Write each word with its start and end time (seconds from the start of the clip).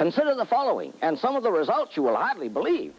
Consider 0.00 0.34
the 0.34 0.46
following, 0.46 0.94
and 1.02 1.18
some 1.18 1.36
of 1.36 1.42
the 1.42 1.52
results 1.52 1.94
you 1.94 2.02
will 2.02 2.16
hardly 2.16 2.48
believe. 2.48 2.94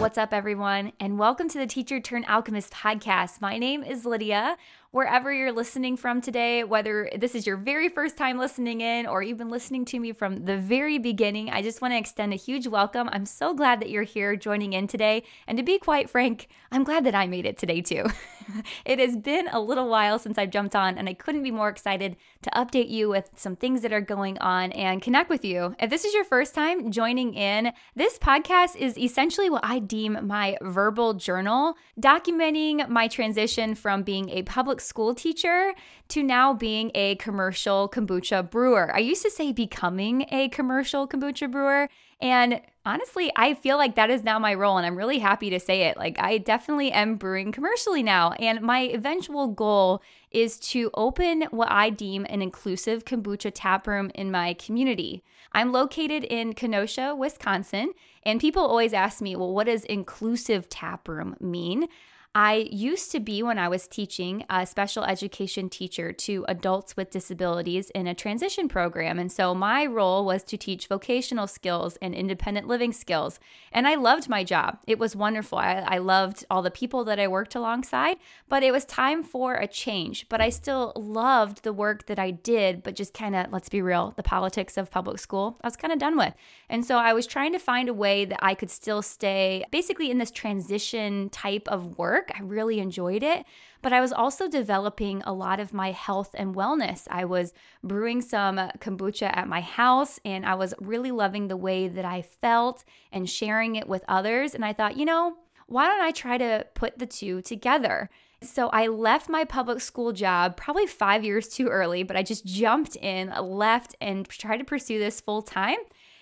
What's 0.00 0.16
up, 0.16 0.32
everyone, 0.32 0.92
and 0.98 1.18
welcome 1.18 1.50
to 1.50 1.58
the 1.58 1.66
Teacher 1.66 2.00
Turn 2.00 2.24
Alchemist 2.24 2.72
podcast. 2.72 3.42
My 3.42 3.58
name 3.58 3.84
is 3.84 4.06
Lydia 4.06 4.56
wherever 4.92 5.32
you're 5.32 5.52
listening 5.52 5.96
from 5.96 6.20
today, 6.20 6.64
whether 6.64 7.10
this 7.16 7.34
is 7.34 7.46
your 7.46 7.56
very 7.56 7.88
first 7.88 8.18
time 8.18 8.38
listening 8.38 8.82
in 8.82 9.06
or 9.06 9.22
you've 9.22 9.38
been 9.38 9.48
listening 9.48 9.86
to 9.86 9.98
me 9.98 10.12
from 10.12 10.44
the 10.44 10.58
very 10.58 10.98
beginning, 10.98 11.48
I 11.48 11.62
just 11.62 11.80
want 11.80 11.92
to 11.92 11.98
extend 11.98 12.34
a 12.34 12.36
huge 12.36 12.66
welcome. 12.66 13.08
I'm 13.10 13.24
so 13.24 13.54
glad 13.54 13.80
that 13.80 13.88
you're 13.88 14.02
here 14.02 14.36
joining 14.36 14.74
in 14.74 14.86
today. 14.86 15.22
And 15.46 15.56
to 15.56 15.64
be 15.64 15.78
quite 15.78 16.10
frank, 16.10 16.46
I'm 16.70 16.84
glad 16.84 17.04
that 17.04 17.14
I 17.14 17.26
made 17.26 17.46
it 17.46 17.56
today 17.56 17.80
too. 17.80 18.04
it 18.84 18.98
has 18.98 19.16
been 19.16 19.48
a 19.48 19.60
little 19.60 19.88
while 19.88 20.18
since 20.18 20.36
I've 20.36 20.50
jumped 20.50 20.76
on, 20.76 20.98
and 20.98 21.08
I 21.08 21.14
couldn't 21.14 21.42
be 21.42 21.50
more 21.50 21.70
excited 21.70 22.16
to 22.42 22.50
update 22.50 22.90
you 22.90 23.08
with 23.08 23.30
some 23.34 23.56
things 23.56 23.80
that 23.82 23.94
are 23.94 24.00
going 24.00 24.36
on 24.38 24.72
and 24.72 25.00
connect 25.00 25.30
with 25.30 25.42
you. 25.42 25.74
If 25.80 25.88
this 25.88 26.04
is 26.04 26.12
your 26.12 26.24
first 26.24 26.54
time 26.54 26.90
joining 26.90 27.32
in, 27.32 27.72
this 27.96 28.18
podcast 28.18 28.76
is 28.76 28.98
essentially 28.98 29.48
what 29.48 29.64
I 29.64 29.78
deem 29.78 30.18
my 30.26 30.58
verbal 30.60 31.14
journal, 31.14 31.76
documenting 31.98 32.88
my 32.90 33.08
transition 33.08 33.74
from 33.74 34.02
being 34.02 34.28
a 34.28 34.42
public 34.42 34.81
school 34.82 35.14
teacher 35.14 35.72
to 36.08 36.22
now 36.22 36.52
being 36.52 36.90
a 36.94 37.14
commercial 37.16 37.88
kombucha 37.88 38.50
brewer. 38.50 38.94
I 38.94 38.98
used 38.98 39.22
to 39.22 39.30
say 39.30 39.52
becoming 39.52 40.26
a 40.30 40.48
commercial 40.50 41.08
kombucha 41.08 41.50
brewer. 41.50 41.88
And 42.20 42.60
honestly, 42.86 43.32
I 43.34 43.54
feel 43.54 43.78
like 43.78 43.96
that 43.96 44.08
is 44.08 44.22
now 44.22 44.38
my 44.38 44.54
role, 44.54 44.76
and 44.76 44.86
I'm 44.86 44.96
really 44.96 45.18
happy 45.18 45.50
to 45.50 45.58
say 45.58 45.82
it. 45.82 45.96
Like, 45.96 46.20
I 46.20 46.38
definitely 46.38 46.92
am 46.92 47.16
brewing 47.16 47.50
commercially 47.50 48.02
now. 48.02 48.32
And 48.32 48.60
my 48.60 48.82
eventual 48.82 49.48
goal 49.48 50.02
is 50.30 50.56
to 50.58 50.90
open 50.94 51.42
what 51.50 51.70
I 51.70 51.90
deem 51.90 52.24
an 52.28 52.40
inclusive 52.40 53.04
kombucha 53.04 53.50
tap 53.52 53.88
room 53.88 54.12
in 54.14 54.30
my 54.30 54.54
community. 54.54 55.24
I'm 55.52 55.72
located 55.72 56.22
in 56.24 56.54
Kenosha, 56.54 57.14
Wisconsin, 57.14 57.92
and 58.22 58.40
people 58.40 58.62
always 58.62 58.92
ask 58.92 59.20
me, 59.20 59.34
well, 59.34 59.52
what 59.52 59.66
does 59.66 59.84
inclusive 59.84 60.68
tap 60.68 61.08
room 61.08 61.36
mean? 61.40 61.88
I 62.34 62.66
used 62.70 63.12
to 63.12 63.20
be, 63.20 63.42
when 63.42 63.58
I 63.58 63.68
was 63.68 63.86
teaching, 63.86 64.46
a 64.48 64.64
special 64.64 65.04
education 65.04 65.68
teacher 65.68 66.14
to 66.14 66.46
adults 66.48 66.96
with 66.96 67.10
disabilities 67.10 67.90
in 67.90 68.06
a 68.06 68.14
transition 68.14 68.68
program. 68.68 69.18
And 69.18 69.30
so 69.30 69.54
my 69.54 69.84
role 69.84 70.24
was 70.24 70.42
to 70.44 70.56
teach 70.56 70.86
vocational 70.86 71.46
skills 71.46 71.98
and 72.00 72.14
independent 72.14 72.66
living 72.66 72.94
skills. 72.94 73.38
And 73.70 73.86
I 73.86 73.96
loved 73.96 74.30
my 74.30 74.44
job. 74.44 74.78
It 74.86 74.98
was 74.98 75.14
wonderful. 75.14 75.58
I, 75.58 75.84
I 75.86 75.98
loved 75.98 76.46
all 76.48 76.62
the 76.62 76.70
people 76.70 77.04
that 77.04 77.20
I 77.20 77.28
worked 77.28 77.54
alongside, 77.54 78.16
but 78.48 78.62
it 78.62 78.72
was 78.72 78.86
time 78.86 79.22
for 79.22 79.56
a 79.56 79.68
change. 79.68 80.26
But 80.30 80.40
I 80.40 80.48
still 80.48 80.94
loved 80.96 81.64
the 81.64 81.72
work 81.74 82.06
that 82.06 82.18
I 82.18 82.30
did, 82.30 82.82
but 82.82 82.96
just 82.96 83.12
kind 83.12 83.36
of, 83.36 83.52
let's 83.52 83.68
be 83.68 83.82
real, 83.82 84.14
the 84.16 84.22
politics 84.22 84.78
of 84.78 84.90
public 84.90 85.18
school, 85.18 85.58
I 85.62 85.66
was 85.66 85.76
kind 85.76 85.92
of 85.92 85.98
done 85.98 86.16
with. 86.16 86.32
And 86.70 86.82
so 86.82 86.96
I 86.96 87.12
was 87.12 87.26
trying 87.26 87.52
to 87.52 87.58
find 87.58 87.90
a 87.90 87.94
way 87.94 88.24
that 88.24 88.42
I 88.42 88.54
could 88.54 88.70
still 88.70 89.02
stay 89.02 89.64
basically 89.70 90.10
in 90.10 90.16
this 90.16 90.30
transition 90.30 91.28
type 91.28 91.68
of 91.68 91.98
work 91.98 92.21
work. 92.22 92.38
I 92.38 92.42
really 92.42 92.78
enjoyed 92.78 93.22
it, 93.22 93.44
but 93.80 93.92
I 93.92 94.00
was 94.00 94.12
also 94.12 94.48
developing 94.48 95.22
a 95.24 95.32
lot 95.32 95.60
of 95.60 95.72
my 95.72 95.90
health 95.90 96.30
and 96.34 96.54
wellness. 96.54 97.06
I 97.10 97.24
was 97.24 97.52
brewing 97.82 98.20
some 98.20 98.56
kombucha 98.56 99.30
at 99.36 99.48
my 99.48 99.60
house 99.60 100.20
and 100.24 100.46
I 100.46 100.54
was 100.54 100.74
really 100.80 101.10
loving 101.10 101.48
the 101.48 101.56
way 101.56 101.88
that 101.88 102.04
I 102.04 102.22
felt 102.22 102.84
and 103.10 103.28
sharing 103.28 103.76
it 103.76 103.88
with 103.88 104.04
others. 104.08 104.54
And 104.54 104.64
I 104.64 104.72
thought, 104.72 104.96
you 104.96 105.04
know, 105.04 105.36
why 105.66 105.86
don't 105.86 106.02
I 106.02 106.10
try 106.10 106.38
to 106.38 106.66
put 106.74 106.98
the 106.98 107.06
two 107.06 107.42
together? 107.42 108.08
So 108.42 108.68
I 108.68 108.88
left 108.88 109.28
my 109.28 109.44
public 109.44 109.80
school 109.80 110.12
job 110.12 110.56
probably 110.56 110.86
five 110.86 111.24
years 111.24 111.48
too 111.48 111.68
early, 111.68 112.02
but 112.02 112.16
I 112.16 112.22
just 112.22 112.44
jumped 112.44 112.96
in, 112.96 113.32
left, 113.40 113.94
and 114.00 114.28
tried 114.28 114.58
to 114.58 114.64
pursue 114.64 114.98
this 114.98 115.20
full 115.20 115.42
time. 115.42 115.78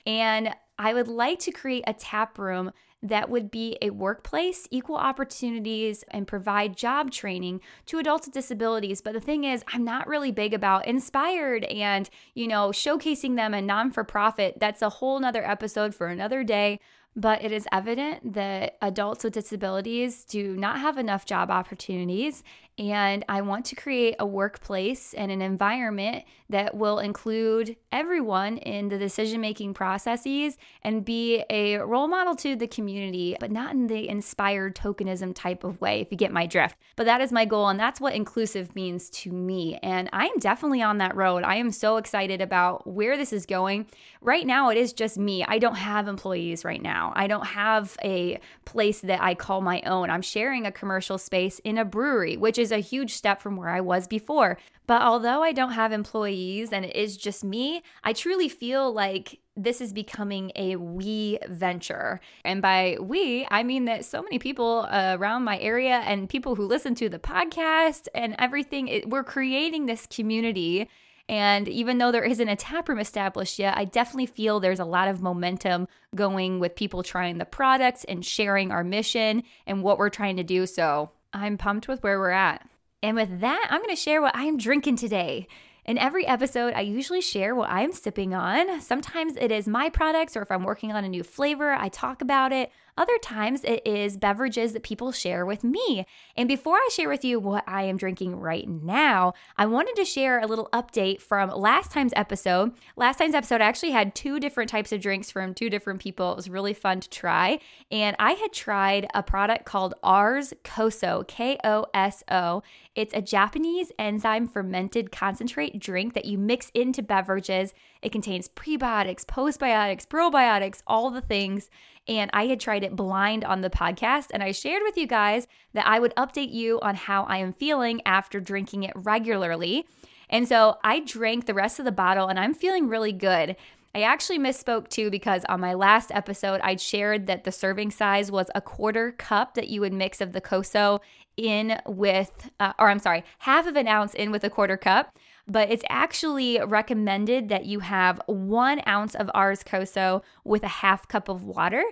And 0.07 0.55
I 0.79 0.95
would 0.95 1.08
like 1.08 1.41
to 1.41 1.51
create 1.51 1.85
a 1.86 1.92
tap 1.92 2.39
room 2.39 2.73
that 3.02 3.30
would 3.30 3.50
be 3.50 3.78
a 3.80 3.90
workplace, 3.90 4.68
equal 4.70 4.96
opportunities, 4.96 6.05
and 6.08 6.27
provide 6.27 6.77
job 6.77 7.11
training 7.11 7.61
to 7.86 7.98
adults 7.98 8.27
with 8.27 8.34
disabilities. 8.34 9.00
But 9.00 9.14
the 9.14 9.20
thing 9.20 9.44
is, 9.44 9.64
I'm 9.72 9.84
not 9.84 10.06
really 10.06 10.33
big 10.33 10.52
about 10.52 10.86
inspired 10.86 11.64
and, 11.64 12.11
you 12.34 12.46
know, 12.46 12.70
showcasing 12.70 13.36
them 13.36 13.55
a 13.55 13.62
non 13.62 13.90
for 13.90 14.05
profit. 14.05 14.58
That's 14.61 14.83
a 14.83 14.90
whole 14.90 15.18
nother 15.18 15.44
episode 15.44 15.94
for 15.94 16.08
another 16.08 16.44
day. 16.44 16.80
But 17.16 17.42
it 17.42 17.50
is 17.50 17.66
evident 17.72 18.34
that 18.34 18.77
adults 18.80 19.24
with 19.24 19.32
disabilities 19.32 20.24
do 20.24 20.56
not 20.56 20.78
have 20.78 20.96
enough 20.96 21.27
job 21.27 21.50
opportunities 21.50 22.44
and 22.80 23.27
I 23.29 23.42
want 23.42 23.67
to 23.67 23.77
create 23.77 24.17
a 24.18 24.24
workplace 24.24 25.13
and 25.13 25.30
an 25.30 25.42
environment 25.42 26.24
that 26.48 26.74
will 26.74 26.98
include 26.98 27.77
everyone 27.92 28.57
in 28.57 28.89
the 28.89 28.96
decision 28.96 29.42
making 29.42 29.74
processes 29.74 30.57
and 30.83 31.05
be 31.05 31.45
a 31.51 31.77
role 31.77 32.08
model 32.08 32.35
to 32.36 32.57
the 32.57 32.67
community, 32.67 33.36
but 33.39 33.51
not 33.51 33.73
in 33.73 33.86
the 33.86 34.08
inspired 34.08 34.74
tokenism 34.74 35.35
type 35.35 35.63
of 35.63 35.79
way, 35.83 36.01
if 36.01 36.11
you 36.11 36.17
get 36.17 36.33
my 36.33 36.46
drift. 36.46 36.74
But 36.96 37.05
that 37.05 37.20
is 37.20 37.33
my 37.33 37.45
goal, 37.45 37.68
and 37.68 37.79
that's 37.79 38.01
what 38.01 38.14
inclusive 38.14 38.74
means 38.74 39.11
to 39.11 39.30
me. 39.30 39.79
And 39.83 40.08
I'm 40.14 40.39
definitely 40.39 40.80
on 40.80 40.98
that 40.98 41.14
road. 41.14 41.45
I 41.45 41.57
am 41.57 41.73
so 41.73 41.98
excited 41.98 42.41
about 42.41 42.86
where 42.86 43.18
this 43.18 43.33
is 43.33 43.45
going. 43.45 43.86
Right 44.23 44.47
now, 44.47 44.70
it 44.70 44.79
is 44.79 44.95
just 44.95 45.18
me. 45.18 45.45
I 45.45 45.58
don't 45.58 45.77
have 45.77 46.08
employees 46.08 46.64
right 46.64 46.83
now, 46.83 47.12
I 47.14 47.27
don't 47.27 47.47
have 47.47 47.97
a 48.02 48.41
place 48.64 49.01
that 49.01 49.23
I 49.23 49.35
call 49.35 49.61
my 49.61 49.83
own. 49.83 50.08
I'm 50.08 50.23
sharing 50.23 50.64
a 50.64 50.73
commercial 50.73 51.18
space 51.18 51.58
in 51.58 51.77
a 51.77 51.85
brewery, 51.85 52.39
which 52.39 52.58
is 52.58 52.70
a 52.73 52.79
huge 52.79 53.13
step 53.13 53.41
from 53.41 53.57
where 53.57 53.69
I 53.69 53.81
was 53.81 54.07
before. 54.07 54.58
But 54.86 55.03
although 55.03 55.42
I 55.42 55.53
don't 55.53 55.73
have 55.73 55.92
employees 55.92 56.73
and 56.73 56.85
it 56.85 56.97
is 56.97 57.17
just 57.17 57.45
me, 57.45 57.83
I 58.03 58.13
truly 58.13 58.48
feel 58.48 58.92
like 58.92 59.39
this 59.57 59.81
is 59.81 59.92
becoming 59.92 60.53
a 60.57 60.77
we 60.77 61.39
venture. 61.48 62.20
And 62.45 62.63
by 62.63 62.97
we, 63.01 63.47
I 63.51 63.63
mean 63.63 63.85
that 63.85 64.05
so 64.05 64.23
many 64.23 64.39
people 64.39 64.86
uh, 64.91 65.17
around 65.19 65.45
my 65.45 65.59
area 65.59 66.03
and 66.05 66.29
people 66.29 66.55
who 66.55 66.67
listen 66.67 66.95
to 66.97 67.09
the 67.09 67.19
podcast 67.19 68.09
and 68.14 68.35
everything, 68.39 68.89
it, 68.89 69.09
we're 69.09 69.25
creating 69.25 69.86
this 69.86 70.07
community. 70.07 70.89
And 71.29 71.69
even 71.69 71.98
though 71.98 72.11
there 72.11 72.25
isn't 72.25 72.48
a 72.48 72.57
taproom 72.57 72.98
established 72.98 73.61
yet, 73.61 73.77
I 73.77 73.85
definitely 73.85 74.27
feel 74.27 74.59
there's 74.59 74.80
a 74.80 74.85
lot 74.85 75.07
of 75.07 75.23
momentum 75.23 75.86
going 76.17 76.59
with 76.59 76.75
people 76.75 77.05
trying 77.05 77.39
the 77.39 77.45
products 77.45 78.03
and 78.05 78.25
sharing 78.25 78.73
our 78.73 78.83
mission 78.83 79.45
and 79.67 79.85
what 79.85 79.98
we're 79.98 80.11
trying 80.11 80.39
to 80.39 80.42
do. 80.42 80.67
So 80.67 81.13
I'm 81.33 81.58
pumped 81.58 81.89
with 81.89 82.02
where 82.02 82.18
we're 82.18 82.30
at. 82.30 82.67
And 83.02 83.17
with 83.17 83.41
that, 83.41 83.68
I'm 83.70 83.80
going 83.80 83.95
to 83.95 84.01
share 84.01 84.20
what 84.20 84.36
I'm 84.36 84.57
drinking 84.57 84.96
today. 84.96 85.46
In 85.86 85.96
every 85.96 86.27
episode, 86.27 86.74
I 86.74 86.83
usually 86.83 87.23
share 87.23 87.55
what 87.55 87.70
I'm 87.70 87.92
sipping 87.92 88.35
on. 88.35 88.80
Sometimes 88.80 89.36
it 89.36 89.51
is 89.51 89.67
my 89.67 89.89
products, 89.89 90.36
or 90.36 90.42
if 90.42 90.51
I'm 90.51 90.64
working 90.64 90.92
on 90.92 91.05
a 91.05 91.08
new 91.08 91.23
flavor, 91.23 91.73
I 91.73 91.89
talk 91.89 92.20
about 92.20 92.52
it. 92.52 92.70
Other 93.00 93.16
times 93.16 93.64
it 93.64 93.80
is 93.86 94.18
beverages 94.18 94.74
that 94.74 94.83
people 94.83 95.11
share 95.11 95.46
with 95.46 95.64
me. 95.64 96.05
And 96.36 96.46
before 96.46 96.77
I 96.77 96.86
share 96.92 97.08
with 97.08 97.24
you 97.24 97.40
what 97.40 97.64
I 97.66 97.84
am 97.84 97.96
drinking 97.96 98.36
right 98.36 98.68
now, 98.68 99.33
I 99.56 99.64
wanted 99.64 99.96
to 99.96 100.05
share 100.05 100.38
a 100.38 100.46
little 100.46 100.68
update 100.70 101.22
from 101.22 101.48
last 101.48 101.92
time's 101.92 102.12
episode. 102.14 102.72
Last 102.96 103.16
time's 103.16 103.34
episode, 103.34 103.62
I 103.62 103.64
actually 103.64 103.92
had 103.92 104.14
two 104.14 104.38
different 104.38 104.68
types 104.68 104.92
of 104.92 105.00
drinks 105.00 105.30
from 105.30 105.55
two 105.55 105.70
different 105.70 106.02
people. 106.02 106.30
It 106.33 106.36
was 106.36 106.50
really 106.50 106.74
fun 106.74 107.00
to 107.00 107.08
try. 107.08 107.61
And 107.90 108.16
I 108.18 108.33
had 108.33 108.52
tried 108.52 109.06
a 109.14 109.22
product 109.22 109.64
called 109.64 109.94
Ars 110.02 110.52
Koso, 110.62 111.24
K 111.27 111.56
O 111.64 111.86
S 111.94 112.22
O. 112.30 112.62
It's 112.94 113.14
a 113.14 113.22
Japanese 113.22 113.92
enzyme 113.98 114.46
fermented 114.46 115.11
concentrate 115.11 115.80
drink 115.80 116.12
that 116.12 116.27
you 116.27 116.36
mix 116.36 116.70
into 116.74 117.02
beverages. 117.02 117.72
It 118.02 118.12
contains 118.12 118.48
prebiotics, 118.48 119.24
postbiotics, 119.24 120.06
probiotics, 120.06 120.83
all 120.86 121.11
the 121.11 121.20
things. 121.20 121.70
And 122.08 122.30
I 122.33 122.46
had 122.46 122.61
tried 122.61 122.83
it 122.83 122.96
blind 122.96 123.44
on 123.44 123.61
the 123.61 123.70
podcast, 123.70 124.28
and 124.33 124.42
I 124.42 124.52
shared 124.52 124.83
with 124.83 124.96
you 124.96 125.06
guys 125.06 125.46
that 125.74 125.86
I 125.86 126.00
would 126.00 126.14
update 126.16 126.52
you 126.52 126.80
on 126.80 126.94
how 126.94 127.24
I 127.24 127.36
am 127.38 127.52
feeling 127.52 128.00
after 128.06 128.40
drinking 128.40 128.85
it 128.85 128.93
regularly. 128.94 129.87
And 130.29 130.49
so 130.49 130.79
I 130.82 131.00
drank 131.00 131.47
the 131.47 131.55
rest 131.55 131.79
of 131.79 131.85
the 131.85 131.93
bottle, 131.93 132.29
and 132.29 132.38
I'm 132.38 132.55
feeling 132.55 132.88
really 132.88 133.12
good. 133.12 133.56
I 133.94 134.03
actually 134.03 134.38
misspoke 134.38 134.88
too 134.88 135.11
because 135.11 135.44
on 135.46 135.61
my 135.61 135.75
last 135.75 136.12
episode, 136.14 136.61
I 136.62 136.76
shared 136.76 137.26
that 137.26 137.44
the 137.44 137.53
serving 137.53 137.91
size 137.91 138.31
was 138.31 138.46
a 138.55 138.61
quarter 138.61 139.12
cup 139.12 139.55
that 139.55 139.69
you 139.69 139.81
would 139.81 139.93
mix 139.93 140.20
of 140.20 140.32
the 140.32 140.41
Koso 140.41 141.00
in 141.37 141.81
with, 141.87 142.50
uh, 142.61 142.73
or 142.79 142.88
I'm 142.88 143.00
sorry, 143.00 143.25
half 143.41 143.67
of 143.67 143.75
an 143.76 143.88
ounce 143.88 144.14
in 144.14 144.31
with 144.31 144.44
a 144.44 144.50
quarter 144.50 144.76
cup 144.76 145.17
but 145.47 145.71
it's 145.71 145.85
actually 145.89 146.61
recommended 146.61 147.49
that 147.49 147.67
you 147.67 147.81
have 147.81 148.21
one 148.27 148.81
ounce 148.87 149.15
of 149.15 149.31
Ars 149.35 149.63
Koso 149.63 150.23
with 150.45 150.63
a 150.63 150.69
half 150.69 151.09
cup 151.09 151.29
of 151.29 151.45
water. 151.45 151.83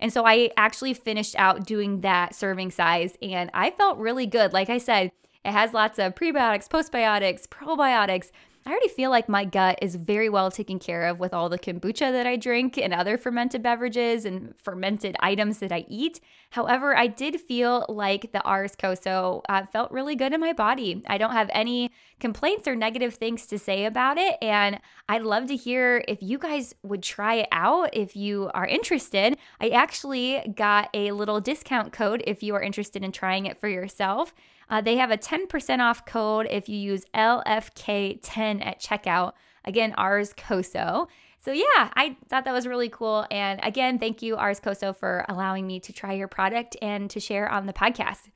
And 0.00 0.12
so 0.12 0.24
I 0.24 0.50
actually 0.56 0.94
finished 0.94 1.34
out 1.36 1.66
doing 1.66 2.00
that 2.02 2.34
serving 2.34 2.70
size 2.70 3.16
and 3.20 3.50
I 3.54 3.70
felt 3.70 3.98
really 3.98 4.26
good. 4.26 4.52
Like 4.52 4.70
I 4.70 4.78
said, 4.78 5.10
it 5.44 5.52
has 5.52 5.72
lots 5.72 5.98
of 5.98 6.14
prebiotics, 6.14 6.68
postbiotics, 6.68 7.48
probiotics. 7.48 8.30
I 8.68 8.72
already 8.72 8.88
feel 8.88 9.08
like 9.08 9.30
my 9.30 9.46
gut 9.46 9.78
is 9.80 9.96
very 9.96 10.28
well 10.28 10.50
taken 10.50 10.78
care 10.78 11.06
of 11.06 11.18
with 11.18 11.32
all 11.32 11.48
the 11.48 11.58
kombucha 11.58 12.12
that 12.12 12.26
I 12.26 12.36
drink 12.36 12.76
and 12.76 12.92
other 12.92 13.16
fermented 13.16 13.62
beverages 13.62 14.26
and 14.26 14.54
fermented 14.62 15.16
items 15.20 15.60
that 15.60 15.72
I 15.72 15.86
eat. 15.88 16.20
However, 16.50 16.94
I 16.94 17.06
did 17.06 17.40
feel 17.40 17.86
like 17.88 18.30
the 18.32 18.42
Ars 18.42 18.76
Koso 18.76 19.40
uh, 19.48 19.64
felt 19.72 19.90
really 19.90 20.16
good 20.16 20.34
in 20.34 20.40
my 20.40 20.52
body. 20.52 21.02
I 21.06 21.16
don't 21.16 21.32
have 21.32 21.48
any 21.50 21.90
complaints 22.20 22.68
or 22.68 22.76
negative 22.76 23.14
things 23.14 23.46
to 23.46 23.58
say 23.58 23.86
about 23.86 24.18
it. 24.18 24.36
And 24.42 24.80
I'd 25.08 25.22
love 25.22 25.46
to 25.46 25.56
hear 25.56 26.04
if 26.06 26.22
you 26.22 26.36
guys 26.36 26.74
would 26.82 27.02
try 27.02 27.36
it 27.36 27.48
out 27.50 27.88
if 27.94 28.16
you 28.16 28.50
are 28.52 28.66
interested. 28.66 29.38
I 29.62 29.70
actually 29.70 30.42
got 30.54 30.90
a 30.92 31.12
little 31.12 31.40
discount 31.40 31.94
code 31.94 32.22
if 32.26 32.42
you 32.42 32.54
are 32.54 32.60
interested 32.60 33.02
in 33.02 33.12
trying 33.12 33.46
it 33.46 33.58
for 33.58 33.68
yourself. 33.68 34.34
Uh, 34.70 34.80
they 34.80 34.96
have 34.96 35.10
a 35.10 35.16
10% 35.16 35.80
off 35.80 36.04
code 36.04 36.46
if 36.50 36.68
you 36.68 36.76
use 36.76 37.04
LFK10 37.14 38.64
at 38.66 38.80
checkout. 38.80 39.32
Again, 39.64 39.94
Ars 39.96 40.32
Koso. 40.36 41.08
So, 41.40 41.52
yeah, 41.52 41.90
I 41.94 42.16
thought 42.28 42.44
that 42.44 42.52
was 42.52 42.66
really 42.66 42.88
cool. 42.88 43.26
And 43.30 43.60
again, 43.62 43.98
thank 43.98 44.22
you, 44.22 44.36
Ars 44.36 44.60
Koso, 44.60 44.92
for 44.92 45.24
allowing 45.28 45.66
me 45.66 45.80
to 45.80 45.92
try 45.92 46.12
your 46.12 46.28
product 46.28 46.76
and 46.82 47.08
to 47.10 47.20
share 47.20 47.48
on 47.48 47.66
the 47.66 47.72
podcast. 47.72 48.28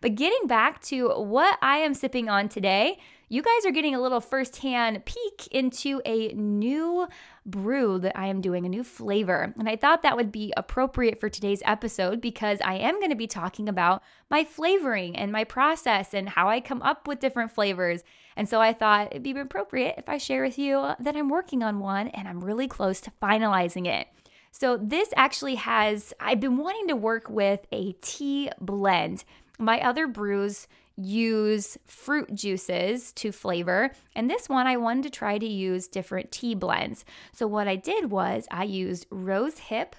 But 0.00 0.14
getting 0.14 0.46
back 0.46 0.80
to 0.84 1.08
what 1.10 1.58
I 1.60 1.78
am 1.78 1.94
sipping 1.94 2.28
on 2.28 2.48
today, 2.48 2.98
you 3.28 3.42
guys 3.42 3.66
are 3.66 3.70
getting 3.70 3.94
a 3.94 4.00
little 4.00 4.20
firsthand 4.20 5.04
peek 5.04 5.48
into 5.50 6.00
a 6.04 6.28
new 6.34 7.08
brew 7.46 7.98
that 7.98 8.16
I 8.18 8.26
am 8.26 8.40
doing, 8.40 8.64
a 8.64 8.68
new 8.68 8.84
flavor. 8.84 9.54
And 9.58 9.68
I 9.68 9.76
thought 9.76 10.02
that 10.02 10.16
would 10.16 10.32
be 10.32 10.52
appropriate 10.56 11.20
for 11.20 11.28
today's 11.28 11.62
episode 11.64 12.20
because 12.20 12.58
I 12.64 12.74
am 12.74 12.98
going 13.00 13.10
to 13.10 13.16
be 13.16 13.26
talking 13.26 13.68
about 13.68 14.02
my 14.30 14.44
flavoring 14.44 15.16
and 15.16 15.30
my 15.30 15.44
process 15.44 16.14
and 16.14 16.28
how 16.28 16.48
I 16.48 16.60
come 16.60 16.82
up 16.82 17.06
with 17.06 17.20
different 17.20 17.52
flavors. 17.52 18.02
And 18.36 18.48
so 18.48 18.60
I 18.60 18.72
thought 18.72 19.08
it'd 19.10 19.22
be 19.22 19.38
appropriate 19.38 19.96
if 19.98 20.08
I 20.08 20.18
share 20.18 20.42
with 20.42 20.58
you 20.58 20.92
that 20.98 21.16
I'm 21.16 21.28
working 21.28 21.62
on 21.62 21.80
one 21.80 22.08
and 22.08 22.26
I'm 22.26 22.42
really 22.42 22.66
close 22.66 23.00
to 23.02 23.12
finalizing 23.22 23.86
it. 23.86 24.08
So, 24.50 24.76
this 24.76 25.08
actually 25.16 25.56
has, 25.56 26.14
I've 26.20 26.38
been 26.38 26.58
wanting 26.58 26.86
to 26.86 26.94
work 26.94 27.28
with 27.28 27.66
a 27.72 27.94
tea 28.00 28.50
blend. 28.60 29.24
My 29.58 29.80
other 29.80 30.06
brews 30.06 30.68
use 30.96 31.76
fruit 31.86 32.34
juices 32.34 33.12
to 33.12 33.32
flavor. 33.32 33.90
And 34.14 34.30
this 34.30 34.48
one, 34.48 34.66
I 34.66 34.76
wanted 34.76 35.04
to 35.04 35.10
try 35.10 35.38
to 35.38 35.46
use 35.46 35.88
different 35.88 36.30
tea 36.30 36.54
blends. 36.54 37.04
So, 37.32 37.46
what 37.46 37.68
I 37.68 37.76
did 37.76 38.10
was 38.10 38.46
I 38.50 38.64
used 38.64 39.06
rose 39.10 39.58
hip, 39.58 39.96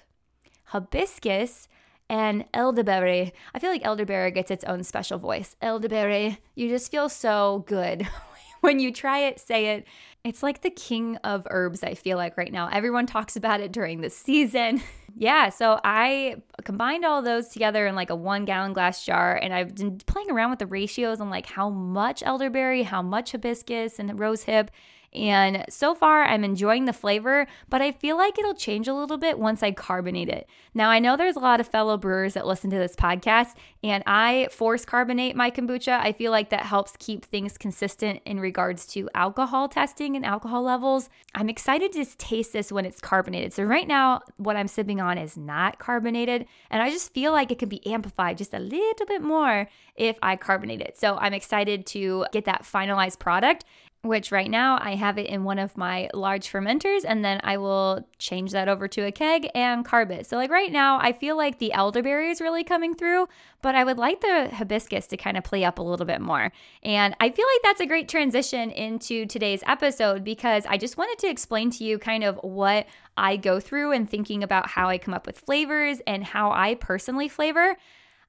hibiscus, 0.64 1.68
and 2.08 2.44
elderberry. 2.54 3.32
I 3.54 3.58
feel 3.58 3.70
like 3.70 3.84
elderberry 3.84 4.30
gets 4.30 4.50
its 4.50 4.64
own 4.64 4.84
special 4.84 5.18
voice. 5.18 5.56
Elderberry, 5.60 6.38
you 6.54 6.68
just 6.68 6.90
feel 6.90 7.08
so 7.08 7.64
good 7.66 8.08
when 8.66 8.80
you 8.80 8.92
try 8.92 9.20
it, 9.20 9.40
say 9.40 9.76
it. 9.76 9.86
It's 10.24 10.42
like 10.42 10.62
the 10.62 10.70
king 10.70 11.16
of 11.18 11.46
herbs, 11.50 11.84
I 11.84 11.94
feel 11.94 12.18
like 12.18 12.36
right 12.36 12.52
now. 12.52 12.68
Everyone 12.70 13.06
talks 13.06 13.36
about 13.36 13.60
it 13.60 13.72
during 13.72 14.00
the 14.00 14.10
season. 14.10 14.82
yeah, 15.16 15.50
so 15.50 15.80
I 15.84 16.42
combined 16.64 17.04
all 17.04 17.22
those 17.22 17.48
together 17.48 17.86
in 17.86 17.94
like 17.94 18.10
a 18.10 18.16
one 18.16 18.44
gallon 18.44 18.72
glass 18.72 19.06
jar, 19.06 19.36
and 19.36 19.54
I've 19.54 19.76
been 19.76 19.98
playing 19.98 20.32
around 20.32 20.50
with 20.50 20.58
the 20.58 20.66
ratios 20.66 21.20
on 21.20 21.30
like 21.30 21.46
how 21.46 21.70
much 21.70 22.24
elderberry, 22.24 22.82
how 22.82 23.02
much 23.02 23.32
hibiscus, 23.32 24.00
and 24.00 24.18
rose 24.18 24.42
hip. 24.42 24.72
And 25.14 25.64
so 25.68 25.94
far, 25.94 26.24
I'm 26.24 26.44
enjoying 26.44 26.84
the 26.84 26.92
flavor, 26.92 27.46
but 27.68 27.80
I 27.80 27.92
feel 27.92 28.16
like 28.16 28.38
it'll 28.38 28.54
change 28.54 28.86
a 28.86 28.94
little 28.94 29.16
bit 29.16 29.38
once 29.38 29.62
I 29.62 29.72
carbonate 29.72 30.28
it. 30.28 30.46
Now, 30.74 30.90
I 30.90 30.98
know 30.98 31.16
there's 31.16 31.36
a 31.36 31.40
lot 31.40 31.58
of 31.58 31.68
fellow 31.68 31.96
brewers 31.96 32.34
that 32.34 32.46
listen 32.46 32.68
to 32.70 32.76
this 32.76 32.94
podcast, 32.94 33.54
and 33.82 34.02
I 34.06 34.48
force 34.52 34.84
carbonate 34.84 35.34
my 35.34 35.50
kombucha. 35.50 35.98
I 35.98 36.12
feel 36.12 36.30
like 36.30 36.50
that 36.50 36.66
helps 36.66 36.92
keep 36.98 37.24
things 37.24 37.56
consistent 37.56 38.20
in 38.26 38.40
regards 38.40 38.86
to 38.88 39.08
alcohol 39.14 39.68
testing 39.68 40.16
and 40.16 40.24
alcohol 40.24 40.62
levels. 40.62 41.08
I'm 41.34 41.48
excited 41.48 41.92
to 41.92 42.04
taste 42.18 42.52
this 42.52 42.70
when 42.70 42.84
it's 42.84 43.00
carbonated. 43.00 43.52
So, 43.54 43.62
right 43.62 43.88
now, 43.88 44.20
what 44.36 44.56
I'm 44.56 44.68
sipping 44.68 45.00
on 45.00 45.16
is 45.16 45.36
not 45.36 45.78
carbonated, 45.78 46.46
and 46.70 46.82
I 46.82 46.90
just 46.90 47.14
feel 47.14 47.32
like 47.32 47.50
it 47.50 47.58
can 47.58 47.68
be 47.68 47.86
amplified 47.86 48.36
just 48.36 48.52
a 48.52 48.58
little 48.58 49.06
bit 49.06 49.22
more 49.22 49.68
if 49.94 50.18
I 50.20 50.36
carbonate 50.36 50.82
it. 50.82 50.98
So, 50.98 51.16
I'm 51.16 51.32
excited 51.32 51.86
to 51.86 52.26
get 52.32 52.44
that 52.44 52.64
finalized 52.64 53.18
product 53.18 53.64
which 54.06 54.32
right 54.32 54.50
now 54.50 54.78
I 54.80 54.94
have 54.94 55.18
it 55.18 55.26
in 55.26 55.44
one 55.44 55.58
of 55.58 55.76
my 55.76 56.08
large 56.14 56.50
fermenters 56.50 57.04
and 57.06 57.24
then 57.24 57.40
I 57.44 57.56
will 57.56 58.06
change 58.18 58.52
that 58.52 58.68
over 58.68 58.88
to 58.88 59.02
a 59.02 59.12
keg 59.12 59.48
and 59.54 59.84
carb 59.84 60.10
it. 60.10 60.26
So 60.26 60.36
like 60.36 60.50
right 60.50 60.72
now 60.72 60.98
I 61.00 61.12
feel 61.12 61.36
like 61.36 61.58
the 61.58 61.72
elderberry 61.72 62.30
is 62.30 62.40
really 62.40 62.64
coming 62.64 62.94
through, 62.94 63.28
but 63.62 63.74
I 63.74 63.84
would 63.84 63.98
like 63.98 64.20
the 64.20 64.48
hibiscus 64.52 65.06
to 65.08 65.16
kind 65.16 65.36
of 65.36 65.44
play 65.44 65.64
up 65.64 65.78
a 65.78 65.82
little 65.82 66.06
bit 66.06 66.20
more. 66.20 66.52
And 66.82 67.16
I 67.20 67.30
feel 67.30 67.46
like 67.54 67.62
that's 67.62 67.80
a 67.80 67.86
great 67.86 68.08
transition 68.08 68.70
into 68.70 69.26
today's 69.26 69.62
episode 69.66 70.24
because 70.24 70.64
I 70.66 70.76
just 70.76 70.96
wanted 70.96 71.18
to 71.20 71.30
explain 71.30 71.70
to 71.72 71.84
you 71.84 71.98
kind 71.98 72.24
of 72.24 72.36
what 72.42 72.86
I 73.16 73.36
go 73.36 73.60
through 73.60 73.92
and 73.92 74.08
thinking 74.08 74.42
about 74.42 74.68
how 74.68 74.88
I 74.88 74.98
come 74.98 75.14
up 75.14 75.26
with 75.26 75.38
flavors 75.38 76.00
and 76.06 76.24
how 76.24 76.50
I 76.50 76.74
personally 76.74 77.28
flavor. 77.28 77.76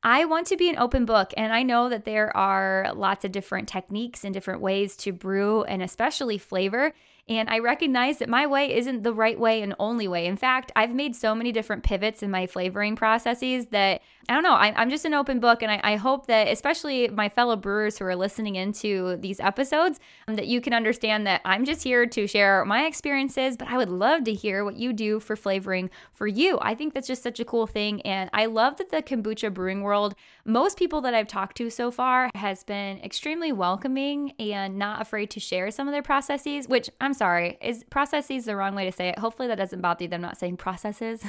I 0.04 0.26
want 0.26 0.48
to 0.48 0.58
be 0.58 0.70
an 0.70 0.78
open 0.78 1.06
book, 1.06 1.34
and 1.36 1.52
I 1.52 1.64
know 1.64 1.90
that 1.90 2.06
there 2.06 2.36
are 2.36 2.92
lots 2.96 3.26
of 3.26 3.32
different 3.32 3.68
techniques 3.68 4.24
and 4.24 4.34
different 4.34 4.62
ways 4.62 4.96
to 4.98 5.12
brew 5.12 5.64
and 5.64 5.82
especially 5.82 6.38
flavor. 6.38 6.94
And 7.28 7.50
I 7.50 7.60
recognize 7.60 8.20
that 8.20 8.30
my 8.30 8.48
way 8.48 8.74
isn't 8.74 9.04
the 9.04 9.14
right 9.14 9.38
way 9.38 9.62
and 9.62 9.76
only 9.80 10.08
way. 10.08 10.28
In 10.28 10.38
fact, 10.38 10.72
I've 10.76 10.94
made 10.94 11.16
so 11.16 11.36
many 11.36 11.52
different 11.52 11.84
pivots 11.84 12.24
in 12.24 12.32
my 12.32 12.48
flavoring 12.48 12.96
processes 12.96 13.68
that 13.68 14.02
I 14.30 14.34
don't 14.34 14.44
know, 14.44 14.56
I, 14.56 14.82
am 14.82 14.90
just 14.90 15.06
an 15.06 15.14
open 15.14 15.40
book. 15.40 15.64
And 15.64 15.72
I, 15.72 15.80
I, 15.84 15.96
hope 15.96 16.28
that, 16.28 16.50
especially 16.50 17.08
my 17.08 17.30
fellow 17.30 17.56
brewers 17.56 17.98
who 17.98 18.06
are 18.06 18.16
listening 18.16 18.56
into 18.56 19.16
these 19.18 19.40
episodes, 19.40 20.02
um, 20.28 20.36
that 20.36 20.48
you 20.48 20.60
can 20.60 20.74
understand 20.74 21.26
that 21.28 21.40
I'm 21.46 21.64
just 21.64 21.82
here 21.82 22.06
to 22.06 22.28
share 22.28 22.66
my 22.66 22.86
experiences, 22.86 23.56
but 23.56 23.70
I 23.70 23.78
would 23.78 23.90
love 23.90 24.26
to 24.26 24.34
hear 24.34 24.66
what 24.66 24.76
you 24.76 24.92
do 24.92 25.22
for 25.22 25.38
flavoring 25.38 25.90
for 26.14 26.28
you. 26.28 26.60
I 26.62 26.76
think 26.76 26.94
that's 26.94 27.08
just 27.08 27.24
such 27.24 27.40
a 27.40 27.46
cool 27.46 27.68
thing. 27.68 28.02
And 28.02 28.30
I 28.34 28.48
love 28.48 28.78
that 28.78 28.90
the 28.90 29.02
kombucha 29.02 29.54
brewing 29.54 29.82
world, 29.82 30.14
most 30.44 30.78
people 30.78 31.00
that 31.02 31.14
I've 31.14 31.28
talked 31.28 31.56
to 31.58 31.70
so 31.70 31.90
far, 31.90 32.30
has 32.36 32.66
been 32.66 32.98
extremely 33.00 33.54
welcoming 33.54 34.34
and 34.40 34.78
not 34.78 35.02
afraid 35.02 35.30
to 35.32 35.40
share 35.40 35.72
some 35.72 35.88
of 35.88 35.94
their 35.94 36.04
processes, 36.04 36.68
which 36.68 36.90
I'm 37.00 37.14
sorry, 37.14 37.58
is 37.62 37.86
processes 37.90 38.44
the 38.44 38.58
wrong 38.58 38.76
way 38.76 38.84
to 38.84 38.92
say 38.92 39.08
it. 39.08 39.20
Hopefully 39.20 39.48
that 39.48 39.58
doesn't 39.58 39.80
bother 39.80 40.04
you. 40.04 40.10
I'm 40.12 40.22
not 40.22 40.38
saying 40.38 40.58
processes. 40.58 41.24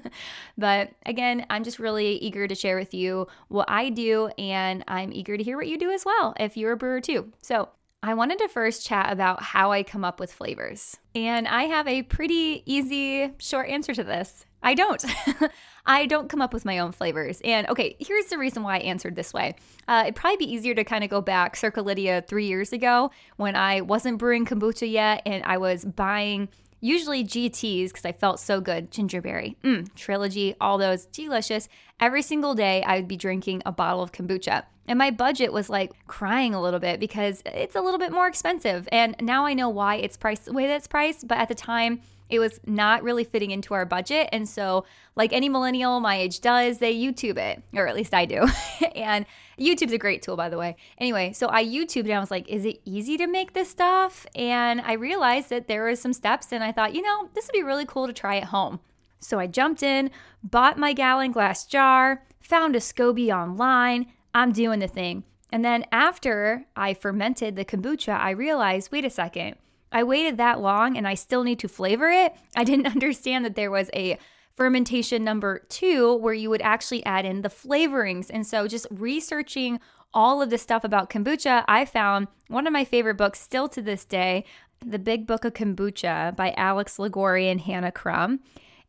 but 0.58 0.90
again, 1.06 1.46
I'm 1.48 1.62
just 1.62 1.78
really 1.78 2.16
eager 2.16 2.39
to 2.46 2.54
share 2.54 2.76
with 2.76 2.94
you 2.94 3.26
what 3.48 3.68
I 3.68 3.90
do, 3.90 4.28
and 4.38 4.84
I'm 4.88 5.12
eager 5.12 5.36
to 5.36 5.42
hear 5.42 5.56
what 5.56 5.68
you 5.68 5.78
do 5.78 5.90
as 5.90 6.04
well 6.04 6.34
if 6.38 6.56
you're 6.56 6.72
a 6.72 6.76
brewer 6.76 7.00
too. 7.00 7.32
So 7.42 7.68
I 8.02 8.14
wanted 8.14 8.38
to 8.38 8.48
first 8.48 8.86
chat 8.86 9.12
about 9.12 9.42
how 9.42 9.72
I 9.72 9.82
come 9.82 10.04
up 10.04 10.20
with 10.20 10.32
flavors. 10.32 10.96
And 11.14 11.46
I 11.46 11.64
have 11.64 11.86
a 11.86 12.02
pretty 12.02 12.62
easy, 12.64 13.32
short 13.38 13.68
answer 13.68 13.92
to 13.94 14.02
this. 14.02 14.46
I 14.62 14.74
don't. 14.74 15.04
I 15.86 16.06
don't 16.06 16.28
come 16.28 16.40
up 16.40 16.52
with 16.52 16.64
my 16.64 16.78
own 16.78 16.92
flavors. 16.92 17.40
And 17.44 17.68
okay, 17.68 17.96
here's 17.98 18.26
the 18.26 18.38
reason 18.38 18.62
why 18.62 18.76
I 18.76 18.80
answered 18.80 19.16
this 19.16 19.32
way. 19.32 19.54
Uh, 19.88 20.02
it'd 20.04 20.16
probably 20.16 20.46
be 20.46 20.52
easier 20.52 20.74
to 20.74 20.84
kind 20.84 21.04
of 21.04 21.10
go 21.10 21.20
back 21.20 21.56
circa 21.56 21.82
Lydia 21.82 22.22
three 22.26 22.46
years 22.46 22.72
ago 22.72 23.10
when 23.36 23.56
I 23.56 23.80
wasn't 23.80 24.18
brewing 24.18 24.46
kombucha 24.46 24.90
yet 24.90 25.22
and 25.26 25.44
I 25.44 25.58
was 25.58 25.84
buying 25.84 26.48
usually 26.80 27.24
GTs 27.24 27.88
because 27.88 28.04
I 28.04 28.12
felt 28.12 28.40
so 28.40 28.60
good. 28.60 28.90
Gingerberry, 28.90 29.56
mm, 29.62 29.94
Trilogy, 29.94 30.54
all 30.60 30.78
those 30.78 31.06
delicious. 31.06 31.68
Every 32.00 32.22
single 32.22 32.54
day, 32.54 32.82
I 32.82 32.96
would 32.96 33.08
be 33.08 33.16
drinking 33.16 33.62
a 33.66 33.72
bottle 33.72 34.02
of 34.02 34.12
kombucha. 34.12 34.64
And 34.88 34.98
my 34.98 35.10
budget 35.10 35.52
was 35.52 35.70
like 35.70 35.92
crying 36.06 36.54
a 36.54 36.60
little 36.60 36.80
bit 36.80 36.98
because 36.98 37.42
it's 37.46 37.76
a 37.76 37.80
little 37.80 37.98
bit 37.98 38.10
more 38.10 38.26
expensive. 38.26 38.88
And 38.90 39.14
now 39.20 39.46
I 39.46 39.54
know 39.54 39.68
why 39.68 39.96
it's 39.96 40.16
priced 40.16 40.46
the 40.46 40.52
way 40.52 40.66
that 40.66 40.76
it's 40.76 40.88
priced. 40.88 41.28
But 41.28 41.38
at 41.38 41.48
the 41.48 41.54
time, 41.54 42.00
it 42.30 42.38
was 42.38 42.60
not 42.66 43.02
really 43.02 43.24
fitting 43.24 43.50
into 43.50 43.74
our 43.74 43.84
budget. 43.84 44.28
And 44.32 44.48
so, 44.48 44.84
like 45.16 45.32
any 45.32 45.48
millennial 45.48 46.00
my 46.00 46.16
age 46.16 46.40
does, 46.40 46.78
they 46.78 46.94
YouTube 46.94 47.36
it, 47.36 47.62
or 47.74 47.86
at 47.86 47.94
least 47.94 48.14
I 48.14 48.24
do. 48.24 48.46
and 48.94 49.26
YouTube's 49.58 49.92
a 49.92 49.98
great 49.98 50.22
tool, 50.22 50.36
by 50.36 50.48
the 50.48 50.56
way. 50.56 50.76
Anyway, 50.98 51.32
so 51.32 51.48
I 51.48 51.64
YouTubed 51.64 52.04
and 52.04 52.12
I 52.12 52.20
was 52.20 52.30
like, 52.30 52.48
is 52.48 52.64
it 52.64 52.80
easy 52.84 53.16
to 53.16 53.26
make 53.26 53.52
this 53.52 53.68
stuff? 53.68 54.26
And 54.34 54.80
I 54.80 54.94
realized 54.94 55.50
that 55.50 55.68
there 55.68 55.82
were 55.82 55.96
some 55.96 56.12
steps, 56.12 56.52
and 56.52 56.64
I 56.64 56.72
thought, 56.72 56.94
you 56.94 57.02
know, 57.02 57.28
this 57.34 57.46
would 57.46 57.58
be 57.58 57.62
really 57.62 57.86
cool 57.86 58.06
to 58.06 58.12
try 58.12 58.36
at 58.36 58.44
home. 58.44 58.80
So 59.18 59.38
I 59.38 59.46
jumped 59.46 59.82
in, 59.82 60.10
bought 60.42 60.78
my 60.78 60.92
gallon 60.92 61.32
glass 61.32 61.66
jar, 61.66 62.24
found 62.40 62.74
a 62.74 62.80
SCOBY 62.80 63.34
online. 63.34 64.06
I'm 64.34 64.52
doing 64.52 64.78
the 64.78 64.88
thing. 64.88 65.24
And 65.52 65.64
then 65.64 65.84
after 65.92 66.66
I 66.76 66.94
fermented 66.94 67.56
the 67.56 67.64
kombucha, 67.64 68.16
I 68.16 68.30
realized 68.30 68.92
wait 68.92 69.04
a 69.04 69.10
second 69.10 69.56
I 69.92 70.02
waited 70.02 70.36
that 70.36 70.60
long 70.60 70.96
and 70.96 71.06
I 71.06 71.14
still 71.14 71.42
need 71.42 71.58
to 71.60 71.68
flavor 71.68 72.08
it. 72.08 72.34
I 72.56 72.64
didn't 72.64 72.86
understand 72.94 73.44
that 73.44 73.54
there 73.54 73.70
was 73.70 73.90
a 73.94 74.18
fermentation 74.56 75.24
number 75.24 75.60
two 75.68 76.16
where 76.16 76.34
you 76.34 76.50
would 76.50 76.62
actually 76.62 77.04
add 77.06 77.24
in 77.24 77.42
the 77.42 77.48
flavorings. 77.48 78.30
And 78.30 78.46
so 78.46 78.68
just 78.68 78.86
researching 78.90 79.80
all 80.12 80.42
of 80.42 80.50
the 80.50 80.58
stuff 80.58 80.84
about 80.84 81.08
kombucha, 81.08 81.64
I 81.66 81.84
found 81.84 82.28
one 82.48 82.66
of 82.66 82.72
my 82.72 82.84
favorite 82.84 83.16
books 83.16 83.40
still 83.40 83.68
to 83.68 83.80
this 83.80 84.04
day, 84.04 84.44
The 84.84 84.98
Big 84.98 85.26
Book 85.26 85.44
of 85.44 85.54
Kombucha 85.54 86.34
by 86.36 86.52
Alex 86.56 86.98
LaGory 86.98 87.50
and 87.50 87.60
Hannah 87.60 87.92
Crum. 87.92 88.40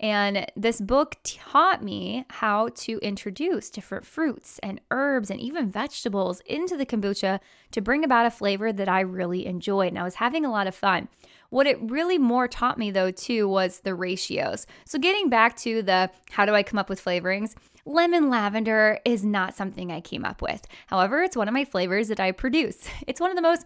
And 0.02 0.48
this 0.56 0.82
book 0.82 1.18
taught 1.24 1.84
me 1.84 2.26
how 2.32 2.70
to 2.70 2.98
introduce 3.04 3.70
different 3.70 4.04
fruits 4.04 4.60
and 4.64 4.82
herbs 4.90 5.30
and 5.30 5.40
even 5.40 5.70
vegetables 5.70 6.42
into 6.48 6.76
the 6.76 6.88
kombucha 6.88 7.40
to 7.70 7.82
bring 7.82 8.04
about 8.04 8.26
a 8.26 8.32
flavor 8.32 8.74
that 8.74 8.90
I 8.90 9.02
really 9.02 9.46
enjoyed. 9.46 9.90
And 9.90 10.00
I 10.00 10.04
was 10.04 10.16
having 10.16 10.44
a 10.44 10.52
lot 10.52 10.66
of 10.66 10.74
fun. 10.74 11.08
What 11.52 11.68
it 11.68 11.78
really 11.80 12.18
more 12.18 12.48
taught 12.48 12.80
me, 12.80 12.90
though, 12.90 13.12
too, 13.12 13.48
was 13.48 13.82
the 13.82 13.94
ratios. 13.94 14.66
So, 14.86 14.98
getting 14.98 15.30
back 15.30 15.56
to 15.58 15.84
the 15.84 16.10
how 16.32 16.46
do 16.46 16.56
I 16.56 16.64
come 16.64 16.80
up 16.80 16.90
with 16.90 17.04
flavorings, 17.04 17.54
lemon 17.86 18.30
lavender 18.30 19.00
is 19.06 19.24
not 19.24 19.56
something 19.56 19.92
I 19.92 20.02
came 20.02 20.26
up 20.26 20.42
with. 20.42 20.66
However, 20.88 21.22
it's 21.22 21.38
one 21.38 21.48
of 21.48 21.54
my 21.54 21.66
flavors 21.66 22.08
that 22.08 22.20
I 22.20 22.32
produce. 22.32 22.88
It's 23.08 23.20
one 23.20 23.30
of 23.30 23.36
the 23.36 23.42
most, 23.42 23.66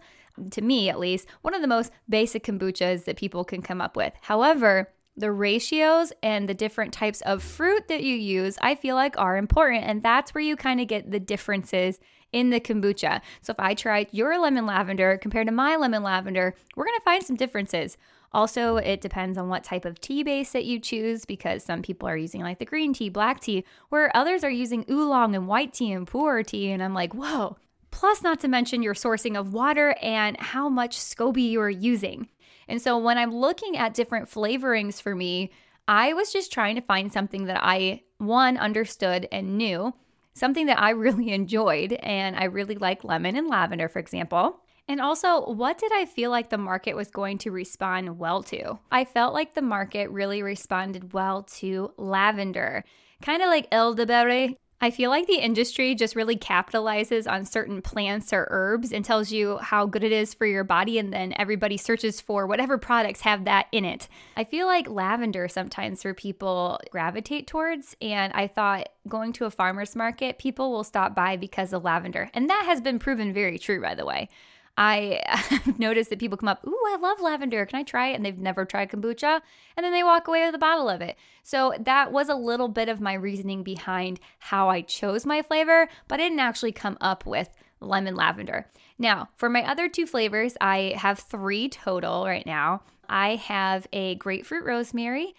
to 0.50 0.60
me 0.60 0.90
at 0.90 0.98
least, 0.98 1.28
one 1.42 1.54
of 1.54 1.62
the 1.62 1.68
most 1.68 1.92
basic 2.08 2.44
kombuchas 2.44 3.04
that 3.04 3.16
people 3.16 3.44
can 3.44 3.62
come 3.62 3.80
up 3.80 3.96
with. 3.96 4.12
However, 4.20 4.90
the 5.16 5.32
ratios 5.32 6.12
and 6.22 6.48
the 6.48 6.54
different 6.54 6.92
types 6.92 7.20
of 7.22 7.42
fruit 7.42 7.88
that 7.88 8.02
you 8.02 8.14
use, 8.14 8.58
I 8.60 8.74
feel 8.74 8.96
like 8.96 9.18
are 9.18 9.36
important. 9.36 9.84
And 9.84 10.02
that's 10.02 10.34
where 10.34 10.44
you 10.44 10.56
kind 10.56 10.80
of 10.80 10.88
get 10.88 11.10
the 11.10 11.20
differences 11.20 11.98
in 12.32 12.50
the 12.50 12.60
kombucha. 12.60 13.22
So 13.40 13.52
if 13.52 13.60
I 13.60 13.74
try 13.74 14.06
your 14.10 14.38
lemon 14.38 14.66
lavender 14.66 15.18
compared 15.18 15.46
to 15.46 15.52
my 15.52 15.76
lemon 15.76 16.02
lavender, 16.02 16.54
we're 16.74 16.84
going 16.84 16.98
to 16.98 17.04
find 17.04 17.24
some 17.24 17.36
differences. 17.36 17.96
Also, 18.32 18.76
it 18.76 19.00
depends 19.00 19.38
on 19.38 19.48
what 19.48 19.64
type 19.64 19.84
of 19.84 20.00
tea 20.00 20.22
base 20.22 20.52
that 20.52 20.66
you 20.66 20.78
choose 20.78 21.24
because 21.24 21.64
some 21.64 21.80
people 21.80 22.08
are 22.08 22.16
using 22.16 22.42
like 22.42 22.58
the 22.58 22.64
green 22.66 22.92
tea, 22.92 23.08
black 23.08 23.40
tea, 23.40 23.64
where 23.88 24.14
others 24.14 24.44
are 24.44 24.50
using 24.50 24.84
oolong 24.90 25.34
and 25.34 25.48
white 25.48 25.72
tea 25.72 25.92
and 25.92 26.06
pu'er 26.06 26.44
tea. 26.44 26.70
And 26.70 26.82
I'm 26.82 26.92
like, 26.92 27.14
whoa. 27.14 27.56
Plus, 27.90 28.22
not 28.22 28.40
to 28.40 28.48
mention 28.48 28.82
your 28.82 28.92
sourcing 28.92 29.38
of 29.38 29.54
water 29.54 29.96
and 30.02 30.38
how 30.38 30.68
much 30.68 30.98
SCOBY 30.98 31.48
you 31.48 31.60
are 31.62 31.70
using. 31.70 32.28
And 32.68 32.80
so 32.80 32.98
when 32.98 33.18
I'm 33.18 33.34
looking 33.34 33.76
at 33.76 33.94
different 33.94 34.30
flavorings 34.30 35.00
for 35.00 35.14
me, 35.14 35.50
I 35.88 36.12
was 36.12 36.32
just 36.32 36.52
trying 36.52 36.74
to 36.76 36.80
find 36.80 37.12
something 37.12 37.44
that 37.44 37.60
I, 37.62 38.02
one, 38.18 38.56
understood 38.56 39.28
and 39.30 39.56
knew, 39.56 39.94
something 40.34 40.66
that 40.66 40.80
I 40.80 40.90
really 41.04 41.30
enjoyed. 41.30 41.92
And 41.94 42.36
I 42.36 42.44
really 42.44 42.76
like 42.76 43.04
lemon 43.04 43.36
and 43.36 43.48
lavender, 43.48 43.88
for 43.88 43.98
example. 43.98 44.60
And 44.88 45.00
also, 45.00 45.50
what 45.50 45.78
did 45.78 45.90
I 45.92 46.06
feel 46.06 46.30
like 46.30 46.50
the 46.50 46.58
market 46.58 46.94
was 46.94 47.10
going 47.10 47.38
to 47.38 47.50
respond 47.50 48.18
well 48.18 48.42
to? 48.44 48.78
I 48.90 49.04
felt 49.04 49.34
like 49.34 49.54
the 49.54 49.62
market 49.62 50.10
really 50.10 50.42
responded 50.42 51.12
well 51.12 51.42
to 51.58 51.92
lavender, 51.96 52.84
kind 53.20 53.42
of 53.42 53.48
like 53.48 53.66
elderberry 53.72 54.56
I 54.78 54.90
feel 54.90 55.08
like 55.08 55.26
the 55.26 55.42
industry 55.42 55.94
just 55.94 56.14
really 56.14 56.36
capitalizes 56.36 57.30
on 57.30 57.46
certain 57.46 57.80
plants 57.80 58.30
or 58.32 58.46
herbs 58.50 58.92
and 58.92 59.02
tells 59.02 59.32
you 59.32 59.56
how 59.56 59.86
good 59.86 60.04
it 60.04 60.12
is 60.12 60.34
for 60.34 60.44
your 60.44 60.64
body, 60.64 60.98
and 60.98 61.12
then 61.12 61.32
everybody 61.36 61.78
searches 61.78 62.20
for 62.20 62.46
whatever 62.46 62.76
products 62.76 63.22
have 63.22 63.46
that 63.46 63.68
in 63.72 63.86
it. 63.86 64.06
I 64.36 64.44
feel 64.44 64.66
like 64.66 64.88
lavender 64.88 65.48
sometimes 65.48 66.02
for 66.02 66.12
people 66.12 66.78
gravitate 66.90 67.46
towards, 67.46 67.96
and 68.02 68.32
I 68.34 68.48
thought 68.48 68.90
going 69.08 69.32
to 69.34 69.46
a 69.46 69.50
farmer's 69.50 69.96
market, 69.96 70.38
people 70.38 70.70
will 70.70 70.84
stop 70.84 71.14
by 71.14 71.36
because 71.36 71.72
of 71.72 71.84
lavender. 71.84 72.28
And 72.34 72.50
that 72.50 72.64
has 72.66 72.82
been 72.82 72.98
proven 72.98 73.32
very 73.32 73.58
true, 73.58 73.80
by 73.80 73.94
the 73.94 74.04
way. 74.04 74.28
I 74.76 75.22
have 75.26 75.78
noticed 75.78 76.10
that 76.10 76.18
people 76.18 76.36
come 76.36 76.48
up, 76.48 76.66
Ooh, 76.66 76.82
I 76.86 76.96
love 77.00 77.20
lavender. 77.20 77.64
Can 77.66 77.78
I 77.78 77.82
try 77.82 78.08
it? 78.08 78.14
And 78.14 78.24
they've 78.24 78.36
never 78.36 78.64
tried 78.64 78.90
kombucha. 78.90 79.40
And 79.76 79.84
then 79.84 79.92
they 79.92 80.02
walk 80.02 80.28
away 80.28 80.44
with 80.44 80.54
a 80.54 80.58
bottle 80.58 80.88
of 80.88 81.00
it. 81.00 81.16
So 81.42 81.74
that 81.80 82.12
was 82.12 82.28
a 82.28 82.34
little 82.34 82.68
bit 82.68 82.88
of 82.88 83.00
my 83.00 83.14
reasoning 83.14 83.62
behind 83.62 84.20
how 84.38 84.68
I 84.68 84.82
chose 84.82 85.24
my 85.24 85.42
flavor, 85.42 85.88
but 86.08 86.20
I 86.20 86.24
didn't 86.24 86.40
actually 86.40 86.72
come 86.72 86.98
up 87.00 87.24
with 87.24 87.48
lemon 87.80 88.14
lavender. 88.14 88.66
Now, 88.98 89.28
for 89.36 89.48
my 89.48 89.62
other 89.68 89.88
two 89.88 90.06
flavors, 90.06 90.56
I 90.60 90.94
have 90.96 91.18
three 91.18 91.68
total 91.68 92.24
right 92.24 92.46
now. 92.46 92.82
I 93.08 93.36
have 93.36 93.86
a 93.92 94.16
grapefruit 94.16 94.64
rosemary 94.64 95.34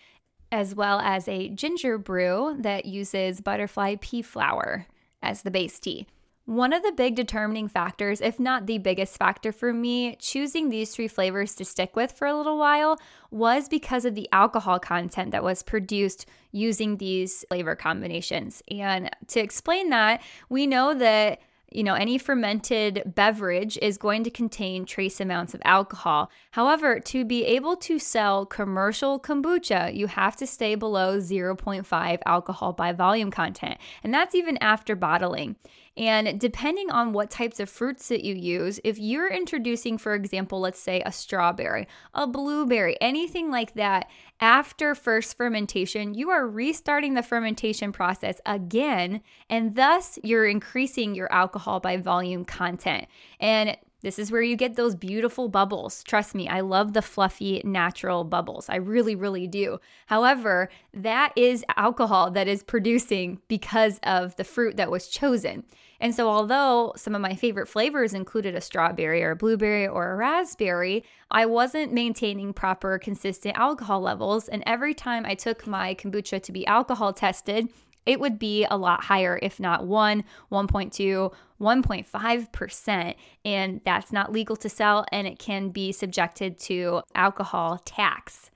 as 0.52 0.74
well 0.74 1.00
as 1.00 1.28
a 1.28 1.50
ginger 1.50 1.98
brew 1.98 2.56
that 2.60 2.86
uses 2.86 3.42
butterfly 3.42 3.96
pea 4.00 4.22
flower 4.22 4.88
as 5.22 5.42
the 5.42 5.52
base 5.52 5.80
tea. 5.80 6.08
One 6.48 6.72
of 6.72 6.82
the 6.82 6.94
big 6.94 7.16
determining 7.16 7.68
factors, 7.68 8.22
if 8.22 8.40
not 8.40 8.68
the 8.68 8.78
biggest 8.78 9.18
factor 9.18 9.52
for 9.52 9.74
me 9.74 10.16
choosing 10.16 10.70
these 10.70 10.96
three 10.96 11.10
flavors 11.10 11.54
to 11.56 11.66
stick 11.66 11.94
with 11.94 12.14
for 12.14 12.26
a 12.26 12.38
little 12.38 12.58
while, 12.58 12.98
was 13.30 13.68
because 13.68 14.06
of 14.06 14.16
the 14.16 14.30
alcohol 14.32 14.80
content 14.80 15.32
that 15.32 15.44
was 15.44 15.62
produced 15.62 16.26
using 16.54 16.96
these 16.96 17.44
flavor 17.50 17.76
combinations. 17.76 18.64
And 18.72 19.10
to 19.28 19.42
explain 19.42 19.90
that, 19.90 20.22
we 20.48 20.68
know 20.68 20.94
that 20.94 21.42
you 21.70 21.84
know, 21.84 21.96
any 21.96 22.18
fermented 22.18 23.04
beverage 23.14 23.78
is 23.82 23.98
going 23.98 24.24
to 24.24 24.30
contain 24.30 24.86
trace 24.86 25.20
amounts 25.20 25.54
of 25.54 25.62
alcohol. 25.66 26.32
However, 26.52 27.02
to 27.02 27.26
be 27.26 27.44
able 27.46 27.76
to 27.78 28.00
sell 28.00 28.46
commercial 28.46 29.20
kombucha, 29.20 29.94
you 29.94 30.08
have 30.08 30.38
to 30.38 30.48
stay 30.48 30.76
below 30.76 31.18
0.5 31.18 32.20
alcohol 32.26 32.72
by 32.72 32.94
volume 32.94 33.32
content. 33.32 33.78
And 34.02 34.14
that's 34.14 34.34
even 34.34 34.58
after 34.60 34.96
bottling. 34.96 35.58
And 35.98 36.40
depending 36.40 36.92
on 36.92 37.12
what 37.12 37.32
types 37.32 37.60
of 37.60 37.70
fruits 37.70 38.08
that 38.10 38.24
you 38.24 38.36
use, 38.36 38.80
if 38.84 39.00
you're 39.00 39.30
introducing, 39.30 39.98
for 39.98 40.14
example, 40.14 40.60
let's 40.60 40.80
say 40.80 41.02
a 41.04 41.12
strawberry, 41.12 41.88
a 42.14 42.28
blueberry, 42.28 42.96
anything 43.02 43.50
like 43.50 43.74
that, 43.74 44.08
after 44.40 44.94
first 44.94 45.36
fermentation, 45.36 46.14
you 46.14 46.30
are 46.30 46.48
restarting 46.48 47.16
the 47.16 47.24
fermentation 47.24 47.92
process 47.92 48.40
again, 48.46 49.22
and 49.50 49.76
thus 49.76 50.20
you're 50.24 50.46
increasing 50.46 51.16
your 51.16 51.32
alcohol 51.34 51.80
by 51.80 51.98
volume 51.98 52.46
content. 52.46 53.08
And 53.40 53.76
this 54.02 54.20
is 54.20 54.32
where 54.32 54.44
you 54.44 54.56
get 54.56 54.76
those 54.76 54.96
beautiful 54.96 55.50
bubbles. 55.50 56.04
Trust 56.04 56.36
me, 56.36 56.48
I 56.48 56.60
love 56.60 56.94
the 56.94 57.02
fluffy, 57.02 57.62
natural 57.66 58.24
bubbles. 58.24 58.70
I 58.70 58.76
really, 58.76 59.16
really 59.16 59.48
do. 59.48 59.80
However, 60.06 60.70
that 60.94 61.34
is 61.36 61.66
alcohol 61.76 62.30
that 62.32 62.48
is 62.48 62.62
producing 62.62 63.40
because 63.48 64.00
of 64.04 64.36
the 64.36 64.44
fruit 64.44 64.78
that 64.78 64.92
was 64.92 65.08
chosen. 65.08 65.64
And 66.00 66.14
so, 66.14 66.30
although 66.30 66.94
some 66.96 67.16
of 67.16 67.22
my 67.22 67.34
favorite 67.34 67.68
flavors 67.68 68.14
included 68.14 68.54
a 68.54 68.62
strawberry 68.62 69.24
or 69.24 69.32
a 69.32 69.36
blueberry 69.36 69.88
or 69.88 70.12
a 70.12 70.16
raspberry, 70.16 71.04
I 71.32 71.48
wasn't 71.48 71.92
maintaining 71.92 72.54
proper, 72.54 73.00
consistent 73.00 73.58
alcohol 73.58 74.02
levels. 74.02 74.48
And 74.48 74.64
every 74.68 74.94
time 74.94 75.26
I 75.26 75.34
took 75.34 75.66
my 75.66 75.96
kombucha 75.96 76.44
to 76.44 76.52
be 76.52 76.68
alcohol 76.68 77.14
tested, 77.14 77.70
it 78.08 78.20
would 78.20 78.40
be 78.40 78.66
a 78.66 78.78
lot 78.78 79.04
higher, 79.04 79.40
if 79.42 79.60
not 79.60 79.86
1, 79.86 80.24
1.2, 80.52 81.34
1.5%. 81.60 83.16
And 83.46 83.82
that's 83.86 84.12
not 84.12 84.32
legal 84.32 84.56
to 84.56 84.70
sell, 84.70 85.06
and 85.12 85.28
it 85.28 85.38
can 85.40 85.70
be 85.70 85.92
subjected 85.92 86.58
to 86.62 87.02
alcohol 87.14 87.80
tax 87.86 88.50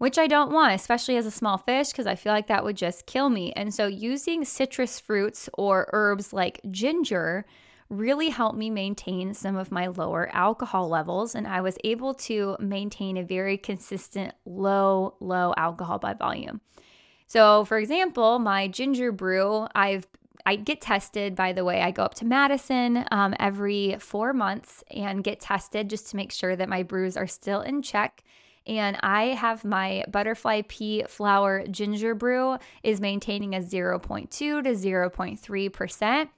which 0.00 0.16
I 0.16 0.28
don't 0.28 0.50
want, 0.50 0.72
especially 0.72 1.18
as 1.18 1.26
a 1.26 1.30
small 1.30 1.58
fish, 1.58 1.90
because 1.90 2.06
I 2.06 2.14
feel 2.14 2.32
like 2.32 2.46
that 2.46 2.64
would 2.64 2.78
just 2.78 3.04
kill 3.04 3.28
me. 3.28 3.52
And 3.52 3.74
so, 3.74 3.86
using 3.86 4.46
citrus 4.46 4.98
fruits 4.98 5.50
or 5.58 5.90
herbs 5.92 6.32
like 6.32 6.58
ginger 6.70 7.44
really 7.90 8.30
helped 8.30 8.56
me 8.56 8.70
maintain 8.70 9.34
some 9.34 9.56
of 9.56 9.70
my 9.70 9.88
lower 9.88 10.30
alcohol 10.32 10.88
levels. 10.88 11.34
And 11.34 11.46
I 11.46 11.60
was 11.60 11.76
able 11.84 12.14
to 12.14 12.56
maintain 12.58 13.18
a 13.18 13.22
very 13.22 13.58
consistent 13.58 14.32
low, 14.46 15.16
low 15.20 15.52
alcohol 15.58 15.98
by 15.98 16.14
volume. 16.14 16.62
So, 17.30 17.64
for 17.64 17.78
example, 17.78 18.40
my 18.40 18.66
ginger 18.66 19.12
brew, 19.12 19.68
I've 19.72 20.04
I 20.44 20.56
get 20.56 20.80
tested, 20.80 21.36
by 21.36 21.52
the 21.52 21.64
way. 21.64 21.80
I 21.80 21.92
go 21.92 22.02
up 22.02 22.14
to 22.14 22.24
Madison 22.24 23.04
um, 23.12 23.36
every 23.38 23.96
four 24.00 24.32
months 24.32 24.82
and 24.90 25.22
get 25.22 25.38
tested 25.38 25.88
just 25.88 26.10
to 26.10 26.16
make 26.16 26.32
sure 26.32 26.56
that 26.56 26.68
my 26.68 26.82
brews 26.82 27.16
are 27.16 27.28
still 27.28 27.60
in 27.60 27.82
check 27.82 28.24
and 28.66 28.96
I 29.00 29.26
have 29.26 29.64
my 29.64 30.04
butterfly 30.10 30.62
pea 30.66 31.04
flower 31.04 31.64
ginger 31.68 32.16
brew 32.16 32.58
is 32.82 33.00
maintaining 33.00 33.54
a 33.54 33.60
0.2 33.60 34.28
to 34.30 34.62
0.3%. 34.62 36.28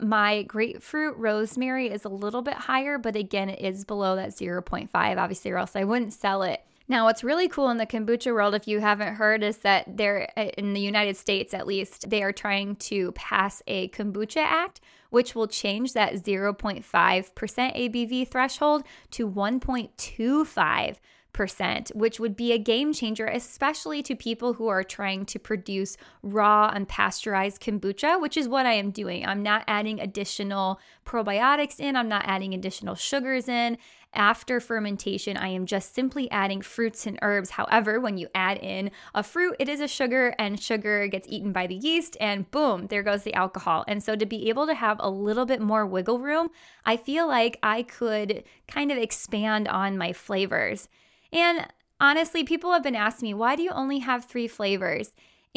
My 0.00 0.42
grapefruit 0.44 1.16
rosemary 1.18 1.88
is 1.90 2.06
a 2.06 2.08
little 2.08 2.40
bit 2.40 2.54
higher, 2.54 2.96
but 2.96 3.16
again, 3.16 3.50
it 3.50 3.60
is 3.60 3.84
below 3.84 4.16
that 4.16 4.30
0.5, 4.30 4.88
obviously, 4.94 5.50
or 5.50 5.58
else 5.58 5.76
I 5.76 5.84
wouldn't 5.84 6.14
sell 6.14 6.42
it. 6.42 6.62
Now, 6.90 7.04
what's 7.04 7.22
really 7.22 7.48
cool 7.48 7.68
in 7.68 7.76
the 7.76 7.86
kombucha 7.86 8.32
world, 8.32 8.54
if 8.54 8.66
you 8.66 8.80
haven't 8.80 9.16
heard, 9.16 9.42
is 9.42 9.58
that 9.58 9.98
they're 9.98 10.30
uh, 10.38 10.44
in 10.56 10.72
the 10.72 10.80
United 10.80 11.18
States 11.18 11.52
at 11.52 11.66
least, 11.66 12.08
they 12.08 12.22
are 12.22 12.32
trying 12.32 12.76
to 12.76 13.12
pass 13.12 13.62
a 13.66 13.88
kombucha 13.88 14.38
act, 14.38 14.80
which 15.10 15.34
will 15.34 15.46
change 15.46 15.92
that 15.92 16.14
0.5% 16.14 16.82
ABV 16.82 18.28
threshold 18.28 18.84
to 19.10 19.28
1.25 19.30 20.96
percent 21.34 21.92
which 21.94 22.18
would 22.18 22.34
be 22.34 22.52
a 22.52 22.58
game 22.58 22.92
changer, 22.92 23.26
especially 23.26 24.02
to 24.02 24.16
people 24.16 24.54
who 24.54 24.66
are 24.66 24.82
trying 24.82 25.24
to 25.26 25.38
produce 25.38 25.96
raw 26.22 26.68
and 26.74 26.88
pasteurized 26.88 27.62
kombucha, 27.62 28.20
which 28.20 28.36
is 28.36 28.48
what 28.48 28.66
I 28.66 28.72
am 28.72 28.90
doing. 28.90 29.24
I'm 29.24 29.42
not 29.42 29.62
adding 29.68 30.00
additional 30.00 30.80
probiotics 31.06 31.78
in, 31.78 31.94
I'm 31.94 32.08
not 32.08 32.24
adding 32.26 32.54
additional 32.54 32.96
sugars 32.96 33.46
in. 33.46 33.78
After 34.18 34.58
fermentation, 34.58 35.36
I 35.36 35.50
am 35.50 35.64
just 35.64 35.94
simply 35.94 36.28
adding 36.32 36.60
fruits 36.60 37.06
and 37.06 37.20
herbs. 37.22 37.50
However, 37.50 38.00
when 38.00 38.18
you 38.18 38.26
add 38.34 38.58
in 38.58 38.90
a 39.14 39.22
fruit, 39.22 39.54
it 39.60 39.68
is 39.68 39.80
a 39.80 39.86
sugar, 39.86 40.34
and 40.40 40.60
sugar 40.60 41.06
gets 41.06 41.28
eaten 41.30 41.52
by 41.52 41.68
the 41.68 41.76
yeast, 41.76 42.16
and 42.20 42.50
boom, 42.50 42.88
there 42.88 43.04
goes 43.04 43.22
the 43.22 43.34
alcohol. 43.34 43.84
And 43.86 44.02
so, 44.02 44.16
to 44.16 44.26
be 44.26 44.48
able 44.48 44.66
to 44.66 44.74
have 44.74 44.96
a 44.98 45.08
little 45.08 45.46
bit 45.46 45.60
more 45.60 45.86
wiggle 45.86 46.18
room, 46.18 46.50
I 46.84 46.96
feel 46.96 47.28
like 47.28 47.60
I 47.62 47.84
could 47.84 48.42
kind 48.66 48.90
of 48.90 48.98
expand 48.98 49.68
on 49.68 49.96
my 49.96 50.12
flavors. 50.12 50.88
And 51.32 51.68
honestly, 52.00 52.42
people 52.42 52.72
have 52.72 52.82
been 52.82 52.96
asking 52.96 53.28
me, 53.28 53.34
why 53.34 53.54
do 53.54 53.62
you 53.62 53.70
only 53.70 54.00
have 54.00 54.24
three 54.24 54.48
flavors? 54.48 55.14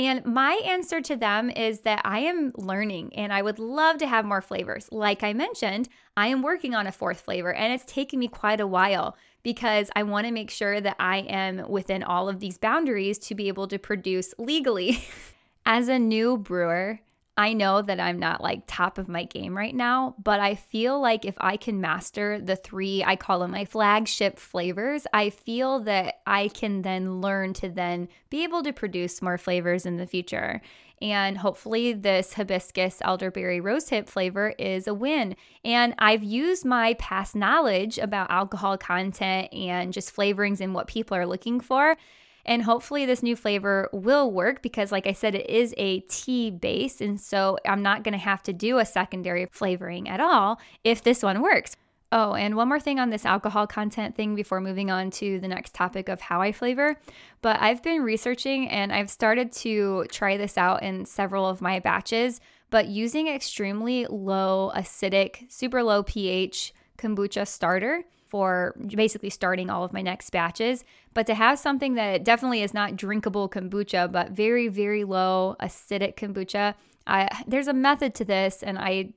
And 0.07 0.25
my 0.25 0.53
answer 0.65 0.99
to 0.99 1.15
them 1.15 1.51
is 1.51 1.81
that 1.81 2.01
I 2.03 2.19
am 2.21 2.51
learning 2.55 3.15
and 3.15 3.31
I 3.31 3.43
would 3.43 3.59
love 3.59 3.99
to 3.99 4.07
have 4.07 4.25
more 4.25 4.41
flavors. 4.41 4.89
Like 4.91 5.21
I 5.21 5.33
mentioned, 5.33 5.89
I 6.17 6.27
am 6.27 6.41
working 6.41 6.73
on 6.73 6.87
a 6.87 6.91
fourth 6.91 7.21
flavor 7.21 7.53
and 7.53 7.71
it's 7.71 7.85
taken 7.85 8.17
me 8.17 8.27
quite 8.27 8.59
a 8.59 8.65
while 8.65 9.15
because 9.43 9.91
I 9.95 10.01
want 10.01 10.25
to 10.25 10.33
make 10.33 10.49
sure 10.49 10.81
that 10.81 10.95
I 10.99 11.17
am 11.19 11.69
within 11.69 12.01
all 12.01 12.27
of 12.29 12.39
these 12.39 12.57
boundaries 12.57 13.19
to 13.19 13.35
be 13.35 13.47
able 13.47 13.67
to 13.67 13.77
produce 13.77 14.33
legally. 14.39 15.05
As 15.67 15.87
a 15.87 15.99
new 15.99 16.37
brewer, 16.37 16.99
I 17.37 17.53
know 17.53 17.81
that 17.81 17.99
I'm 17.99 18.19
not 18.19 18.41
like 18.41 18.63
top 18.67 18.97
of 18.97 19.07
my 19.07 19.23
game 19.23 19.57
right 19.57 19.73
now, 19.73 20.15
but 20.21 20.39
I 20.41 20.55
feel 20.55 20.99
like 20.99 21.23
if 21.23 21.35
I 21.39 21.55
can 21.55 21.79
master 21.79 22.39
the 22.41 22.57
three, 22.57 23.03
I 23.03 23.15
call 23.15 23.39
them 23.39 23.51
my 23.51 23.63
flagship 23.63 24.37
flavors, 24.37 25.07
I 25.13 25.29
feel 25.29 25.79
that 25.81 26.15
I 26.27 26.49
can 26.49 26.81
then 26.81 27.21
learn 27.21 27.53
to 27.53 27.69
then 27.69 28.09
be 28.29 28.43
able 28.43 28.63
to 28.63 28.73
produce 28.73 29.21
more 29.21 29.37
flavors 29.37 29.85
in 29.85 29.95
the 29.95 30.05
future. 30.05 30.61
And 31.01 31.37
hopefully, 31.37 31.93
this 31.93 32.33
hibiscus 32.33 32.99
elderberry 33.01 33.59
rosehip 33.59 34.07
flavor 34.07 34.53
is 34.59 34.85
a 34.85 34.93
win. 34.93 35.35
And 35.65 35.95
I've 35.97 36.23
used 36.23 36.63
my 36.63 36.93
past 36.95 37.35
knowledge 37.35 37.97
about 37.97 38.29
alcohol 38.29 38.77
content 38.77 39.51
and 39.51 39.93
just 39.93 40.15
flavorings 40.15 40.61
and 40.61 40.75
what 40.75 40.87
people 40.87 41.17
are 41.17 41.25
looking 41.25 41.59
for 41.59 41.97
and 42.45 42.63
hopefully, 42.63 43.05
this 43.05 43.23
new 43.23 43.35
flavor 43.35 43.89
will 43.93 44.31
work 44.31 44.61
because, 44.61 44.91
like 44.91 45.07
I 45.07 45.13
said, 45.13 45.35
it 45.35 45.49
is 45.49 45.73
a 45.77 45.99
tea 46.01 46.51
base. 46.51 47.01
And 47.01 47.19
so 47.19 47.57
I'm 47.65 47.83
not 47.83 48.03
going 48.03 48.13
to 48.13 48.17
have 48.17 48.43
to 48.43 48.53
do 48.53 48.79
a 48.79 48.85
secondary 48.85 49.47
flavoring 49.51 50.09
at 50.09 50.19
all 50.19 50.59
if 50.83 51.03
this 51.03 51.23
one 51.23 51.41
works. 51.41 51.75
Oh, 52.13 52.33
and 52.33 52.57
one 52.57 52.67
more 52.67 52.79
thing 52.79 52.99
on 52.99 53.09
this 53.09 53.25
alcohol 53.25 53.67
content 53.67 54.15
thing 54.15 54.35
before 54.35 54.59
moving 54.59 54.91
on 54.91 55.11
to 55.11 55.39
the 55.39 55.47
next 55.47 55.73
topic 55.73 56.09
of 56.09 56.19
how 56.19 56.41
I 56.41 56.51
flavor. 56.51 56.97
But 57.41 57.61
I've 57.61 57.81
been 57.81 58.01
researching 58.01 58.67
and 58.67 58.91
I've 58.91 59.09
started 59.09 59.53
to 59.53 60.05
try 60.11 60.35
this 60.35 60.57
out 60.57 60.83
in 60.83 61.05
several 61.05 61.47
of 61.47 61.61
my 61.61 61.79
batches, 61.79 62.41
but 62.69 62.87
using 62.87 63.27
extremely 63.27 64.07
low 64.07 64.73
acidic, 64.75 65.49
super 65.49 65.81
low 65.83 66.03
pH 66.03 66.73
kombucha 66.97 67.47
starter 67.47 68.03
for 68.31 68.73
basically 68.87 69.29
starting 69.29 69.69
all 69.69 69.83
of 69.83 69.91
my 69.91 70.01
next 70.01 70.29
batches. 70.29 70.85
But 71.13 71.27
to 71.27 71.35
have 71.35 71.59
something 71.59 71.95
that 71.95 72.23
definitely 72.23 72.63
is 72.63 72.73
not 72.73 72.95
drinkable 72.95 73.49
kombucha, 73.49 74.09
but 74.09 74.31
very, 74.31 74.69
very 74.69 75.03
low 75.03 75.57
acidic 75.59 76.15
kombucha, 76.15 76.75
I, 77.05 77.27
there's 77.45 77.67
a 77.67 77.73
method 77.73 78.15
to 78.15 78.25
this, 78.25 78.63
and 78.63 78.79
I 78.79 79.13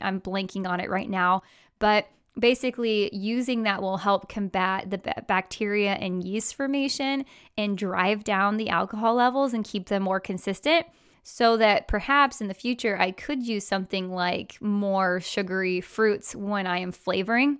I'm 0.00 0.20
blanking 0.20 0.66
on 0.66 0.80
it 0.80 0.88
right 0.88 1.10
now. 1.10 1.42
But 1.78 2.06
basically, 2.38 3.14
using 3.14 3.64
that 3.64 3.82
will 3.82 3.98
help 3.98 4.30
combat 4.30 4.90
the 4.90 4.98
bacteria 5.28 5.92
and 5.92 6.24
yeast 6.24 6.54
formation 6.54 7.26
and 7.58 7.76
drive 7.76 8.24
down 8.24 8.56
the 8.56 8.70
alcohol 8.70 9.14
levels 9.14 9.52
and 9.52 9.62
keep 9.62 9.88
them 9.88 10.04
more 10.04 10.20
consistent 10.20 10.86
so 11.22 11.56
that 11.58 11.88
perhaps 11.88 12.40
in 12.40 12.48
the 12.48 12.54
future 12.54 12.98
I 12.98 13.10
could 13.10 13.42
use 13.42 13.66
something 13.66 14.10
like 14.10 14.56
more 14.62 15.20
sugary 15.20 15.82
fruits 15.82 16.34
when 16.34 16.66
I 16.66 16.78
am 16.78 16.92
flavoring. 16.92 17.58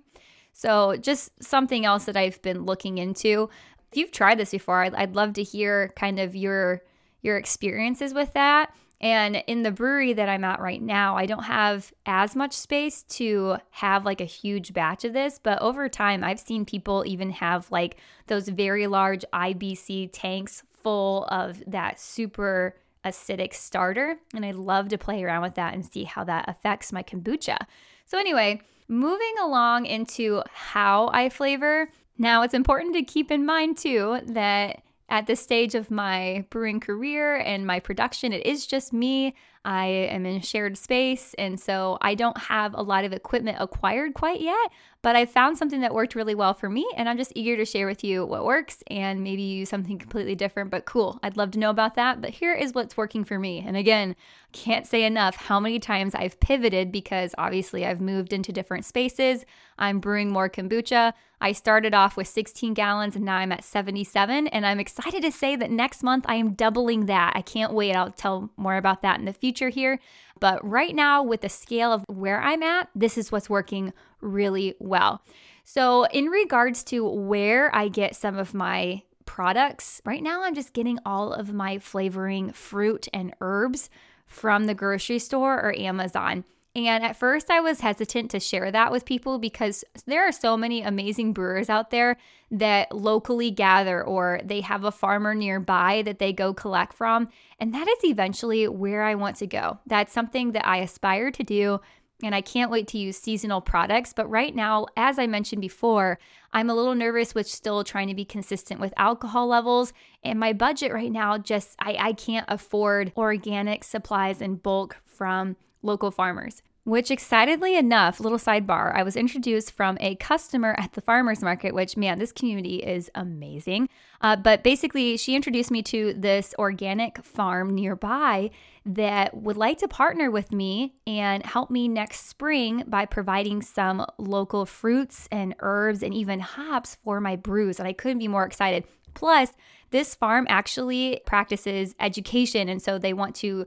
So, 0.57 0.95
just 0.95 1.43
something 1.43 1.85
else 1.85 2.05
that 2.05 2.15
I've 2.15 2.41
been 2.41 2.63
looking 2.63 2.97
into. 2.97 3.49
If 3.91 3.97
you've 3.97 4.11
tried 4.11 4.39
this 4.39 4.51
before, 4.51 4.83
I'd, 4.83 4.95
I'd 4.95 5.13
love 5.13 5.33
to 5.33 5.43
hear 5.43 5.91
kind 5.97 6.17
of 6.17 6.33
your 6.33 6.81
your 7.21 7.35
experiences 7.35 8.13
with 8.13 8.31
that. 8.33 8.73
And 9.01 9.43
in 9.47 9.63
the 9.63 9.71
brewery 9.71 10.13
that 10.13 10.29
I'm 10.29 10.45
at 10.45 10.61
right 10.61 10.81
now, 10.81 11.17
I 11.17 11.25
don't 11.25 11.43
have 11.43 11.91
as 12.05 12.37
much 12.37 12.53
space 12.53 13.03
to 13.03 13.57
have 13.71 14.05
like 14.05 14.21
a 14.21 14.25
huge 14.25 14.71
batch 14.71 15.03
of 15.03 15.11
this, 15.11 15.41
but 15.43 15.61
over 15.61 15.89
time, 15.89 16.23
I've 16.23 16.39
seen 16.39 16.63
people 16.63 17.03
even 17.05 17.31
have 17.31 17.69
like 17.69 17.97
those 18.27 18.47
very 18.47 18.87
large 18.87 19.25
IBC 19.33 20.11
tanks 20.13 20.63
full 20.81 21.25
of 21.25 21.61
that 21.67 21.99
super 21.99 22.77
acidic 23.03 23.53
starter. 23.53 24.17
And 24.33 24.45
I 24.45 24.51
love 24.51 24.87
to 24.87 24.97
play 24.97 25.21
around 25.21 25.41
with 25.41 25.55
that 25.55 25.73
and 25.73 25.85
see 25.85 26.05
how 26.05 26.23
that 26.23 26.47
affects 26.47 26.93
my 26.93 27.03
kombucha. 27.03 27.57
So, 28.05 28.17
anyway, 28.17 28.61
moving 28.87 29.33
along 29.41 29.85
into 29.85 30.43
how 30.51 31.09
I 31.13 31.29
flavor. 31.29 31.89
Now, 32.17 32.43
it's 32.43 32.53
important 32.53 32.95
to 32.95 33.03
keep 33.03 33.31
in 33.31 33.45
mind 33.45 33.77
too 33.77 34.21
that 34.25 34.81
at 35.07 35.27
this 35.27 35.39
stage 35.39 35.75
of 35.75 35.91
my 35.91 36.45
brewing 36.49 36.79
career 36.79 37.37
and 37.37 37.67
my 37.67 37.79
production, 37.79 38.33
it 38.33 38.45
is 38.45 38.65
just 38.65 38.91
me. 38.91 39.35
I 39.63 39.85
am 39.85 40.27
in 40.27 40.35
a 40.35 40.43
shared 40.43 40.77
space, 40.77 41.33
and 41.39 41.59
so 41.59 41.97
I 41.99 42.13
don't 42.13 42.37
have 42.37 42.75
a 42.75 42.83
lot 42.83 43.03
of 43.03 43.13
equipment 43.13 43.57
acquired 43.59 44.13
quite 44.13 44.39
yet, 44.39 44.71
but 45.01 45.15
I 45.15 45.25
found 45.25 45.57
something 45.57 45.81
that 45.81 45.93
worked 45.93 46.13
really 46.13 46.35
well 46.35 46.53
for 46.53 46.69
me, 46.69 46.87
and 46.95 47.09
I'm 47.09 47.17
just 47.17 47.31
eager 47.33 47.57
to 47.57 47.65
share 47.65 47.87
with 47.87 48.03
you 48.03 48.27
what 48.27 48.45
works 48.45 48.83
and 48.91 49.23
maybe 49.23 49.41
use 49.41 49.69
something 49.69 49.97
completely 49.97 50.35
different, 50.35 50.69
but 50.69 50.85
cool. 50.85 51.19
I'd 51.23 51.35
love 51.35 51.49
to 51.51 51.59
know 51.59 51.71
about 51.71 51.95
that, 51.95 52.21
but 52.21 52.29
here 52.29 52.53
is 52.53 52.73
what's 52.73 52.95
working 52.95 53.23
for 53.23 53.39
me. 53.39 53.63
And 53.65 53.75
again, 53.75 54.15
can't 54.55 54.87
say 54.87 55.03
enough 55.03 55.35
how 55.35 55.59
many 55.59 55.79
times 55.79 56.15
I've 56.15 56.39
pivoted 56.39 56.89
because 56.89 57.35
obviously 57.37 57.85
I've 57.85 57.99
moved 57.99 58.31
into 58.31 58.53
different 58.53 58.85
spaces. 58.85 59.45
I'm 59.77 59.99
brewing 59.99 60.31
more 60.31 60.49
kombucha. 60.49 61.11
I 61.41 61.51
started 61.51 61.93
off 61.93 62.15
with 62.15 62.27
16 62.27 62.73
gallons 62.73 63.17
and 63.17 63.25
now 63.25 63.35
I'm 63.35 63.51
at 63.51 63.65
77. 63.65 64.47
And 64.47 64.65
I'm 64.65 64.79
excited 64.79 65.21
to 65.23 65.31
say 65.31 65.57
that 65.57 65.69
next 65.69 66.03
month 66.03 66.25
I 66.29 66.35
am 66.35 66.53
doubling 66.53 67.05
that. 67.07 67.33
I 67.35 67.41
can't 67.41 67.73
wait. 67.73 67.95
I'll 67.95 68.11
tell 68.11 68.49
more 68.55 68.77
about 68.77 69.01
that 69.01 69.19
in 69.19 69.25
the 69.25 69.33
future 69.33 69.69
here. 69.69 69.99
But 70.39 70.65
right 70.65 70.95
now, 70.95 71.21
with 71.21 71.41
the 71.41 71.49
scale 71.49 71.91
of 71.91 72.05
where 72.07 72.41
I'm 72.41 72.63
at, 72.63 72.89
this 72.95 73.17
is 73.17 73.31
what's 73.31 73.49
working 73.49 73.93
really 74.21 74.75
well. 74.79 75.21
So, 75.63 76.05
in 76.05 76.25
regards 76.27 76.83
to 76.85 77.07
where 77.07 77.73
I 77.75 77.87
get 77.87 78.15
some 78.15 78.37
of 78.37 78.53
my 78.53 79.03
products, 79.25 80.01
right 80.05 80.21
now 80.21 80.43
I'm 80.43 80.53
just 80.53 80.73
getting 80.73 80.99
all 81.05 81.33
of 81.33 81.53
my 81.53 81.79
flavoring 81.79 82.51
fruit 82.51 83.07
and 83.13 83.33
herbs 83.41 83.89
from 84.35 84.65
the 84.65 84.73
grocery 84.73 85.19
store 85.19 85.59
or 85.61 85.73
Amazon. 85.77 86.43
And 86.75 87.05
at 87.05 87.15
first, 87.15 87.49
I 87.49 87.61
was 87.61 87.79
hesitant 87.79 88.31
to 88.31 88.39
share 88.39 88.69
that 88.69 88.91
with 88.91 89.05
people 89.05 89.39
because 89.39 89.85
there 90.05 90.27
are 90.27 90.33
so 90.33 90.57
many 90.57 90.81
amazing 90.81 91.31
brewers 91.31 91.69
out 91.69 91.89
there 91.89 92.17
that 92.51 92.93
locally 92.93 93.49
gather 93.49 94.03
or 94.03 94.41
they 94.43 94.59
have 94.59 94.83
a 94.83 94.91
farmer 94.91 95.33
nearby 95.33 96.01
that 96.03 96.19
they 96.19 96.33
go 96.33 96.53
collect 96.53 96.93
from. 96.93 97.29
And 97.59 97.73
that 97.73 97.87
is 97.87 98.03
eventually 98.03 98.67
where 98.67 99.03
I 99.03 99.15
want 99.15 99.37
to 99.37 99.47
go. 99.47 99.79
That's 99.87 100.11
something 100.11 100.51
that 100.51 100.67
I 100.67 100.77
aspire 100.77 101.31
to 101.31 101.43
do. 101.43 101.79
And 102.23 102.33
I 102.33 102.41
can't 102.41 102.71
wait 102.71 102.87
to 102.89 102.97
use 102.97 103.17
seasonal 103.17 103.61
products. 103.61 104.13
But 104.13 104.29
right 104.29 104.55
now, 104.55 104.87
as 104.95 105.19
I 105.19 105.27
mentioned 105.27 105.61
before, 105.61 106.17
I'm 106.53 106.69
a 106.69 106.75
little 106.75 106.95
nervous 106.95 107.35
with 107.35 107.47
still 107.47 107.83
trying 107.83 108.07
to 108.07 108.15
be 108.15 108.23
consistent 108.23 108.79
with 108.79 108.93
alcohol 108.95 109.47
levels. 109.47 109.91
And 110.23 110.39
my 110.39 110.53
budget 110.53 110.93
right 110.93 111.11
now 111.11 111.37
just, 111.37 111.75
I, 111.79 111.97
I 111.99 112.13
can't 112.13 112.45
afford 112.47 113.11
organic 113.17 113.83
supplies 113.83 114.41
in 114.41 114.55
bulk 114.55 114.97
from 115.05 115.57
local 115.81 116.09
farmers. 116.09 116.61
Which 116.85 117.09
excitedly 117.09 117.75
enough, 117.75 118.19
little 118.19 118.37
sidebar, 118.37 118.93
I 118.93 119.01
was 119.01 119.15
introduced 119.15 119.71
from 119.71 119.97
a 119.99 120.13
customer 120.17 120.75
at 120.77 120.93
the 120.93 121.01
farmers 121.01 121.41
market, 121.41 121.73
which, 121.73 121.97
man, 121.97 122.19
this 122.19 122.31
community 122.31 122.75
is 122.75 123.09
amazing. 123.15 123.89
Uh, 124.21 124.35
but 124.35 124.63
basically, 124.63 125.17
she 125.17 125.35
introduced 125.35 125.71
me 125.71 125.81
to 125.81 126.13
this 126.13 126.53
organic 126.59 127.23
farm 127.23 127.69
nearby 127.69 128.51
that 128.85 129.35
would 129.35 129.57
like 129.57 129.79
to 129.79 129.87
partner 129.87 130.29
with 130.29 130.51
me 130.51 130.93
and 131.07 131.43
help 131.43 131.71
me 131.71 131.87
next 131.87 132.27
spring 132.29 132.83
by 132.85 133.07
providing 133.07 133.63
some 133.63 134.05
local 134.19 134.67
fruits 134.67 135.27
and 135.31 135.55
herbs 135.61 136.03
and 136.03 136.13
even 136.13 136.39
hops 136.39 136.99
for 137.03 137.19
my 137.19 137.35
brews. 137.35 137.79
And 137.79 137.87
I 137.87 137.93
couldn't 137.93 138.19
be 138.19 138.27
more 138.27 138.45
excited. 138.45 138.83
Plus, 139.15 139.53
this 139.89 140.13
farm 140.13 140.45
actually 140.49 141.21
practices 141.25 141.95
education. 141.99 142.69
And 142.69 142.79
so 142.79 142.99
they 142.99 143.13
want 143.13 143.33
to 143.37 143.65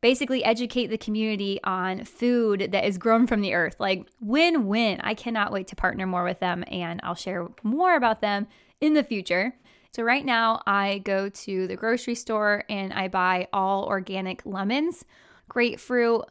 basically 0.00 0.44
educate 0.44 0.86
the 0.86 0.98
community 0.98 1.60
on 1.64 2.04
food 2.04 2.70
that 2.72 2.84
is 2.84 2.98
grown 2.98 3.26
from 3.26 3.40
the 3.40 3.54
earth. 3.54 3.76
Like 3.78 4.08
win 4.20 4.66
win. 4.66 5.00
I 5.02 5.14
cannot 5.14 5.52
wait 5.52 5.68
to 5.68 5.76
partner 5.76 6.06
more 6.06 6.24
with 6.24 6.40
them, 6.40 6.64
and 6.68 7.00
I'll 7.02 7.14
share 7.14 7.48
more 7.62 7.96
about 7.96 8.20
them 8.20 8.46
in 8.80 8.94
the 8.94 9.04
future. 9.04 9.54
So, 9.92 10.04
right 10.04 10.24
now, 10.24 10.62
I 10.66 10.98
go 10.98 11.28
to 11.28 11.66
the 11.66 11.76
grocery 11.76 12.14
store 12.14 12.64
and 12.68 12.92
I 12.92 13.08
buy 13.08 13.48
all 13.52 13.86
organic 13.86 14.42
lemons, 14.46 15.04
grapefruit, 15.48 16.26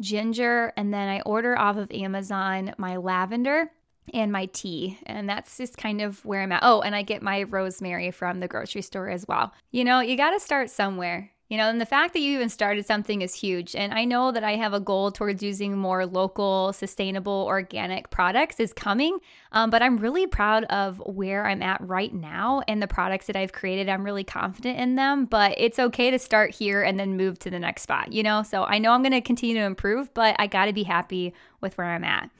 ginger, 0.00 0.72
and 0.76 0.94
then 0.94 1.08
I 1.08 1.20
order 1.20 1.58
off 1.58 1.76
of 1.76 1.90
Amazon 1.92 2.74
my 2.78 2.96
lavender 2.96 3.70
and 4.14 4.32
my 4.32 4.46
tea. 4.46 4.98
And 5.04 5.28
that's 5.28 5.58
just 5.58 5.76
kind 5.76 6.00
of 6.00 6.24
where 6.24 6.42
I'm 6.42 6.52
at. 6.52 6.62
Oh, 6.62 6.80
and 6.80 6.96
I 6.96 7.02
get 7.02 7.22
my 7.22 7.42
rosemary 7.44 8.10
from 8.10 8.40
the 8.40 8.48
grocery 8.48 8.82
store 8.82 9.10
as 9.10 9.26
well. 9.28 9.52
You 9.70 9.84
know, 9.84 10.00
you 10.00 10.16
got 10.16 10.30
to 10.30 10.40
start 10.40 10.70
somewhere. 10.70 11.30
You 11.52 11.58
know, 11.58 11.68
and 11.68 11.78
the 11.78 11.84
fact 11.84 12.14
that 12.14 12.20
you 12.20 12.32
even 12.36 12.48
started 12.48 12.86
something 12.86 13.20
is 13.20 13.34
huge. 13.34 13.76
And 13.76 13.92
I 13.92 14.06
know 14.06 14.32
that 14.32 14.42
I 14.42 14.56
have 14.56 14.72
a 14.72 14.80
goal 14.80 15.10
towards 15.10 15.42
using 15.42 15.76
more 15.76 16.06
local, 16.06 16.72
sustainable, 16.72 17.44
organic 17.46 18.08
products 18.08 18.58
is 18.58 18.72
coming. 18.72 19.18
Um, 19.52 19.68
but 19.68 19.82
I'm 19.82 19.98
really 19.98 20.26
proud 20.26 20.64
of 20.70 20.96
where 21.04 21.44
I'm 21.44 21.60
at 21.60 21.78
right 21.82 22.14
now 22.14 22.62
and 22.66 22.80
the 22.80 22.86
products 22.86 23.26
that 23.26 23.36
I've 23.36 23.52
created. 23.52 23.90
I'm 23.90 24.02
really 24.02 24.24
confident 24.24 24.78
in 24.78 24.94
them, 24.94 25.26
but 25.26 25.54
it's 25.58 25.78
okay 25.78 26.10
to 26.10 26.18
start 26.18 26.52
here 26.52 26.80
and 26.80 26.98
then 26.98 27.18
move 27.18 27.38
to 27.40 27.50
the 27.50 27.58
next 27.58 27.82
spot, 27.82 28.14
you 28.14 28.22
know? 28.22 28.42
So 28.42 28.64
I 28.64 28.78
know 28.78 28.92
I'm 28.92 29.02
going 29.02 29.12
to 29.12 29.20
continue 29.20 29.56
to 29.56 29.64
improve, 29.66 30.14
but 30.14 30.34
I 30.38 30.46
got 30.46 30.64
to 30.64 30.72
be 30.72 30.84
happy 30.84 31.34
with 31.60 31.76
where 31.76 31.88
I'm 31.88 32.04
at. 32.04 32.30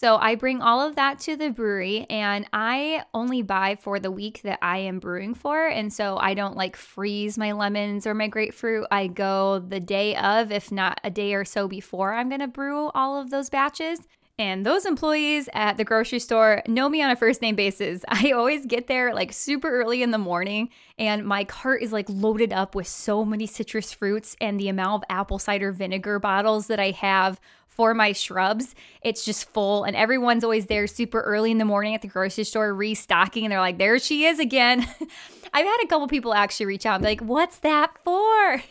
So 0.00 0.14
I 0.14 0.36
bring 0.36 0.62
all 0.62 0.80
of 0.80 0.94
that 0.94 1.18
to 1.22 1.34
the 1.34 1.50
brewery 1.50 2.06
and 2.08 2.46
I 2.52 3.02
only 3.12 3.42
buy 3.42 3.74
for 3.80 3.98
the 3.98 4.12
week 4.12 4.42
that 4.42 4.60
I 4.62 4.78
am 4.78 5.00
brewing 5.00 5.34
for. 5.34 5.66
And 5.66 5.92
so 5.92 6.16
I 6.18 6.34
don't 6.34 6.56
like 6.56 6.76
freeze 6.76 7.36
my 7.36 7.50
lemons 7.50 8.06
or 8.06 8.14
my 8.14 8.28
grapefruit. 8.28 8.86
I 8.92 9.08
go 9.08 9.58
the 9.58 9.80
day 9.80 10.14
of, 10.14 10.52
if 10.52 10.70
not 10.70 11.00
a 11.02 11.10
day 11.10 11.34
or 11.34 11.44
so 11.44 11.66
before 11.66 12.14
I'm 12.14 12.28
going 12.28 12.40
to 12.40 12.46
brew 12.46 12.90
all 12.90 13.20
of 13.20 13.30
those 13.30 13.50
batches. 13.50 13.98
And 14.38 14.64
those 14.64 14.86
employees 14.86 15.48
at 15.52 15.78
the 15.78 15.84
grocery 15.84 16.20
store 16.20 16.62
know 16.68 16.88
me 16.88 17.02
on 17.02 17.10
a 17.10 17.16
first 17.16 17.42
name 17.42 17.56
basis. 17.56 18.04
I 18.08 18.30
always 18.30 18.66
get 18.66 18.86
there 18.86 19.12
like 19.12 19.32
super 19.32 19.68
early 19.68 20.00
in 20.04 20.12
the 20.12 20.18
morning, 20.18 20.68
and 20.96 21.26
my 21.26 21.42
cart 21.42 21.82
is 21.82 21.92
like 21.92 22.06
loaded 22.08 22.52
up 22.52 22.76
with 22.76 22.86
so 22.86 23.24
many 23.24 23.48
citrus 23.48 23.92
fruits 23.92 24.36
and 24.40 24.60
the 24.60 24.68
amount 24.68 25.02
of 25.02 25.06
apple 25.10 25.40
cider 25.40 25.72
vinegar 25.72 26.20
bottles 26.20 26.68
that 26.68 26.78
I 26.78 26.92
have 26.92 27.40
for 27.78 27.94
my 27.94 28.12
shrubs. 28.12 28.74
It's 29.02 29.24
just 29.24 29.48
full, 29.54 29.84
and 29.84 29.96
everyone's 29.96 30.44
always 30.44 30.66
there 30.66 30.86
super 30.86 31.20
early 31.22 31.52
in 31.52 31.58
the 31.58 31.64
morning 31.64 31.94
at 31.94 32.02
the 32.02 32.08
grocery 32.08 32.44
store 32.44 32.74
restocking. 32.74 33.44
And 33.44 33.52
they're 33.52 33.60
like, 33.60 33.78
there 33.78 33.98
she 34.00 34.26
is 34.26 34.38
again. 34.38 34.80
I've 35.54 35.64
had 35.64 35.78
a 35.82 35.86
couple 35.86 36.08
people 36.08 36.34
actually 36.34 36.66
reach 36.66 36.84
out 36.84 36.96
and 36.96 37.04
be 37.04 37.10
like, 37.10 37.20
what's 37.20 37.58
that 37.60 37.92
for? 38.04 38.62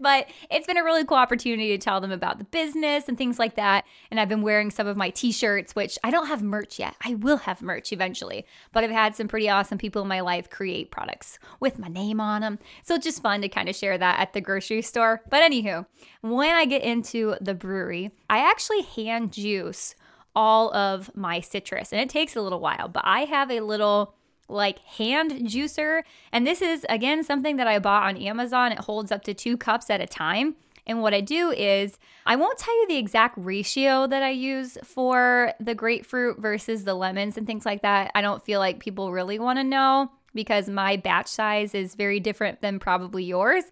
But 0.00 0.26
it's 0.50 0.66
been 0.66 0.76
a 0.76 0.84
really 0.84 1.04
cool 1.04 1.16
opportunity 1.16 1.68
to 1.68 1.78
tell 1.78 2.00
them 2.00 2.12
about 2.12 2.38
the 2.38 2.44
business 2.44 3.08
and 3.08 3.18
things 3.18 3.38
like 3.38 3.56
that. 3.56 3.84
And 4.10 4.18
I've 4.18 4.28
been 4.28 4.42
wearing 4.42 4.70
some 4.70 4.86
of 4.86 4.96
my 4.96 5.10
t 5.10 5.32
shirts, 5.32 5.74
which 5.74 5.98
I 6.04 6.10
don't 6.10 6.26
have 6.26 6.42
merch 6.42 6.78
yet. 6.78 6.94
I 7.04 7.14
will 7.14 7.38
have 7.38 7.62
merch 7.62 7.92
eventually, 7.92 8.46
but 8.72 8.84
I've 8.84 8.90
had 8.90 9.14
some 9.14 9.28
pretty 9.28 9.48
awesome 9.48 9.78
people 9.78 10.02
in 10.02 10.08
my 10.08 10.20
life 10.20 10.50
create 10.50 10.90
products 10.90 11.38
with 11.60 11.78
my 11.78 11.88
name 11.88 12.20
on 12.20 12.40
them. 12.40 12.58
So 12.82 12.94
it's 12.94 13.04
just 13.04 13.22
fun 13.22 13.42
to 13.42 13.48
kind 13.48 13.68
of 13.68 13.76
share 13.76 13.98
that 13.98 14.20
at 14.20 14.32
the 14.32 14.40
grocery 14.40 14.82
store. 14.82 15.22
But 15.30 15.42
anywho, 15.42 15.86
when 16.20 16.54
I 16.54 16.64
get 16.64 16.82
into 16.82 17.36
the 17.40 17.54
brewery, 17.54 18.10
I 18.28 18.38
actually 18.38 18.82
hand 18.82 19.32
juice 19.32 19.94
all 20.36 20.74
of 20.74 21.14
my 21.14 21.40
citrus 21.40 21.92
and 21.92 22.00
it 22.00 22.08
takes 22.08 22.36
a 22.36 22.42
little 22.42 22.60
while, 22.60 22.88
but 22.88 23.04
I 23.04 23.20
have 23.20 23.50
a 23.50 23.60
little 23.60 24.14
like 24.48 24.78
hand 24.80 25.32
juicer. 25.48 26.02
And 26.32 26.46
this 26.46 26.60
is, 26.62 26.84
again, 26.88 27.24
something 27.24 27.56
that 27.56 27.66
I 27.66 27.78
bought 27.78 28.04
on 28.04 28.16
Amazon. 28.16 28.72
It 28.72 28.78
holds 28.78 29.10
up 29.10 29.24
to 29.24 29.34
two 29.34 29.56
cups 29.56 29.90
at 29.90 30.00
a 30.00 30.06
time. 30.06 30.56
And 30.86 31.00
what 31.00 31.14
I 31.14 31.22
do 31.22 31.50
is, 31.50 31.98
I 32.26 32.36
won't 32.36 32.58
tell 32.58 32.78
you 32.82 32.88
the 32.88 32.98
exact 32.98 33.36
ratio 33.38 34.06
that 34.06 34.22
I 34.22 34.30
use 34.30 34.76
for 34.84 35.54
the 35.58 35.74
grapefruit 35.74 36.38
versus 36.38 36.84
the 36.84 36.94
lemons 36.94 37.38
and 37.38 37.46
things 37.46 37.64
like 37.64 37.82
that. 37.82 38.10
I 38.14 38.20
don't 38.20 38.44
feel 38.44 38.60
like 38.60 38.80
people 38.80 39.12
really 39.12 39.38
want 39.38 39.58
to 39.58 39.64
know 39.64 40.10
because 40.34 40.68
my 40.68 40.96
batch 40.96 41.28
size 41.28 41.74
is 41.74 41.94
very 41.94 42.20
different 42.20 42.60
than 42.60 42.78
probably 42.78 43.24
yours. 43.24 43.64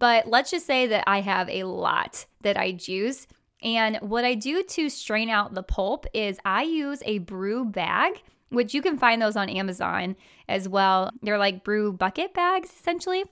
But 0.00 0.26
let's 0.28 0.50
just 0.50 0.66
say 0.66 0.86
that 0.88 1.04
I 1.06 1.20
have 1.20 1.48
a 1.48 1.64
lot 1.64 2.26
that 2.40 2.56
I 2.56 2.72
juice. 2.72 3.26
And 3.62 3.96
what 3.96 4.24
I 4.24 4.34
do 4.34 4.62
to 4.62 4.88
strain 4.88 5.28
out 5.28 5.54
the 5.54 5.62
pulp 5.62 6.06
is 6.14 6.38
I 6.44 6.62
use 6.62 7.02
a 7.04 7.18
brew 7.18 7.64
bag 7.64 8.22
which 8.50 8.74
you 8.74 8.82
can 8.82 8.98
find 8.98 9.20
those 9.20 9.36
on 9.36 9.48
Amazon 9.48 10.16
as 10.48 10.68
well. 10.68 11.10
They're 11.22 11.38
like 11.38 11.64
brew 11.64 11.92
bucket 11.92 12.34
bags 12.34 12.70
essentially. 12.70 13.24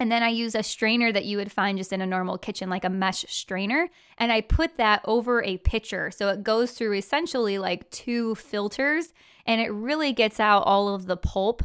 And 0.00 0.10
then 0.10 0.22
I 0.24 0.28
use 0.28 0.54
a 0.54 0.62
strainer 0.62 1.12
that 1.12 1.24
you 1.24 1.36
would 1.36 1.52
find 1.52 1.78
just 1.78 1.92
in 1.92 2.00
a 2.00 2.06
normal 2.06 2.36
kitchen, 2.36 2.68
like 2.68 2.84
a 2.84 2.90
mesh 2.90 3.24
strainer. 3.28 3.88
And 4.18 4.32
I 4.32 4.40
put 4.40 4.76
that 4.76 5.02
over 5.04 5.42
a 5.42 5.58
pitcher. 5.58 6.10
So 6.10 6.28
it 6.30 6.42
goes 6.42 6.72
through 6.72 6.94
essentially 6.94 7.58
like 7.58 7.90
two 7.90 8.34
filters 8.34 9.12
and 9.46 9.60
it 9.60 9.70
really 9.70 10.12
gets 10.12 10.40
out 10.40 10.64
all 10.64 10.94
of 10.94 11.06
the 11.06 11.16
pulp. 11.16 11.62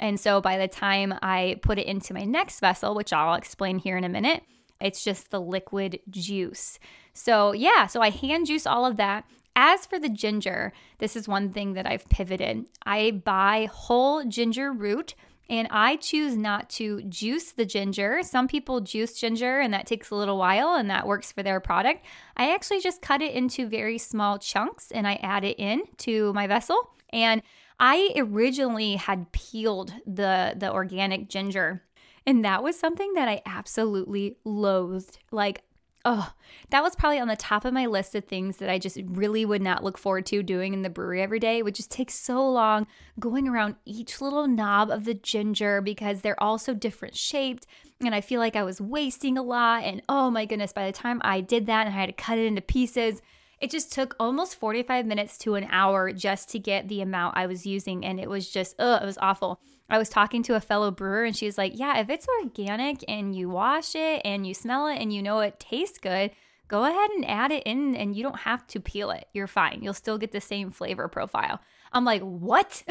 And 0.00 0.18
so 0.18 0.40
by 0.40 0.58
the 0.58 0.68
time 0.68 1.14
I 1.22 1.58
put 1.62 1.78
it 1.78 1.86
into 1.86 2.14
my 2.14 2.24
next 2.24 2.60
vessel, 2.60 2.94
which 2.94 3.12
I'll 3.12 3.34
explain 3.34 3.78
here 3.78 3.96
in 3.96 4.04
a 4.04 4.08
minute, 4.08 4.42
it's 4.80 5.02
just 5.04 5.30
the 5.30 5.40
liquid 5.40 6.00
juice. 6.10 6.78
So 7.12 7.52
yeah, 7.52 7.86
so 7.86 8.00
I 8.00 8.10
hand 8.10 8.46
juice 8.46 8.66
all 8.66 8.86
of 8.86 8.96
that. 8.96 9.24
As 9.60 9.86
for 9.86 9.98
the 9.98 10.08
ginger, 10.08 10.72
this 10.98 11.16
is 11.16 11.26
one 11.26 11.52
thing 11.52 11.72
that 11.72 11.84
I've 11.84 12.08
pivoted. 12.08 12.68
I 12.86 13.10
buy 13.10 13.68
whole 13.72 14.22
ginger 14.22 14.72
root 14.72 15.16
and 15.50 15.66
I 15.72 15.96
choose 15.96 16.36
not 16.36 16.70
to 16.70 17.02
juice 17.02 17.50
the 17.50 17.64
ginger. 17.64 18.20
Some 18.22 18.46
people 18.46 18.80
juice 18.80 19.18
ginger 19.18 19.58
and 19.58 19.74
that 19.74 19.84
takes 19.84 20.10
a 20.10 20.14
little 20.14 20.38
while 20.38 20.76
and 20.76 20.88
that 20.90 21.08
works 21.08 21.32
for 21.32 21.42
their 21.42 21.58
product. 21.58 22.04
I 22.36 22.54
actually 22.54 22.80
just 22.80 23.02
cut 23.02 23.20
it 23.20 23.34
into 23.34 23.68
very 23.68 23.98
small 23.98 24.38
chunks 24.38 24.92
and 24.92 25.08
I 25.08 25.14
add 25.14 25.42
it 25.42 25.58
in 25.58 25.82
to 25.98 26.32
my 26.34 26.46
vessel. 26.46 26.90
And 27.12 27.42
I 27.80 28.12
originally 28.16 28.94
had 28.94 29.32
peeled 29.32 29.92
the 30.06 30.54
the 30.56 30.72
organic 30.72 31.28
ginger 31.28 31.82
and 32.28 32.44
that 32.44 32.62
was 32.62 32.78
something 32.78 33.14
that 33.14 33.26
I 33.26 33.40
absolutely 33.46 34.36
loathed. 34.44 35.18
Like 35.32 35.62
oh, 36.10 36.32
that 36.70 36.82
was 36.82 36.96
probably 36.96 37.18
on 37.18 37.28
the 37.28 37.36
top 37.36 37.66
of 37.66 37.74
my 37.74 37.84
list 37.84 38.14
of 38.14 38.24
things 38.24 38.56
that 38.56 38.70
I 38.70 38.78
just 38.78 38.98
really 39.04 39.44
would 39.44 39.60
not 39.60 39.84
look 39.84 39.98
forward 39.98 40.24
to 40.26 40.42
doing 40.42 40.72
in 40.72 40.80
the 40.80 40.88
brewery 40.88 41.20
every 41.20 41.38
day. 41.38 41.58
It 41.58 41.64
would 41.66 41.74
just 41.74 41.90
take 41.90 42.10
so 42.10 42.50
long 42.50 42.86
going 43.20 43.46
around 43.46 43.76
each 43.84 44.22
little 44.22 44.48
knob 44.48 44.90
of 44.90 45.04
the 45.04 45.12
ginger 45.12 45.82
because 45.82 46.22
they're 46.22 46.42
all 46.42 46.56
so 46.56 46.72
different 46.72 47.14
shaped. 47.14 47.66
And 48.00 48.14
I 48.14 48.22
feel 48.22 48.40
like 48.40 48.56
I 48.56 48.62
was 48.62 48.80
wasting 48.80 49.36
a 49.36 49.42
lot. 49.42 49.84
And 49.84 50.00
oh 50.08 50.30
my 50.30 50.46
goodness, 50.46 50.72
by 50.72 50.86
the 50.86 50.96
time 50.96 51.20
I 51.22 51.42
did 51.42 51.66
that 51.66 51.86
and 51.86 51.94
I 51.94 51.98
had 51.98 52.06
to 52.06 52.12
cut 52.12 52.38
it 52.38 52.46
into 52.46 52.62
pieces, 52.62 53.20
it 53.60 53.70
just 53.70 53.92
took 53.92 54.16
almost 54.18 54.56
45 54.56 55.04
minutes 55.04 55.36
to 55.38 55.56
an 55.56 55.66
hour 55.70 56.10
just 56.12 56.48
to 56.50 56.58
get 56.58 56.88
the 56.88 57.02
amount 57.02 57.36
I 57.36 57.44
was 57.44 57.66
using. 57.66 58.02
And 58.02 58.18
it 58.18 58.30
was 58.30 58.48
just, 58.48 58.76
oh, 58.78 58.94
it 58.94 59.04
was 59.04 59.18
awful. 59.18 59.60
I 59.88 59.98
was 59.98 60.08
talking 60.08 60.42
to 60.44 60.54
a 60.54 60.60
fellow 60.60 60.90
brewer 60.90 61.24
and 61.24 61.36
she's 61.36 61.56
like, 61.56 61.72
Yeah, 61.78 61.98
if 61.98 62.10
it's 62.10 62.26
organic 62.42 63.04
and 63.08 63.34
you 63.34 63.48
wash 63.48 63.94
it 63.94 64.22
and 64.24 64.46
you 64.46 64.54
smell 64.54 64.86
it 64.86 64.98
and 64.98 65.12
you 65.12 65.22
know 65.22 65.40
it 65.40 65.58
tastes 65.58 65.98
good, 65.98 66.30
go 66.68 66.84
ahead 66.84 67.10
and 67.10 67.28
add 67.28 67.50
it 67.50 67.62
in 67.64 67.96
and 67.96 68.14
you 68.14 68.22
don't 68.22 68.40
have 68.40 68.66
to 68.68 68.80
peel 68.80 69.10
it. 69.10 69.26
You're 69.32 69.46
fine. 69.46 69.80
You'll 69.82 69.94
still 69.94 70.18
get 70.18 70.32
the 70.32 70.40
same 70.40 70.70
flavor 70.70 71.08
profile. 71.08 71.60
I'm 71.92 72.04
like, 72.04 72.22
What? 72.22 72.82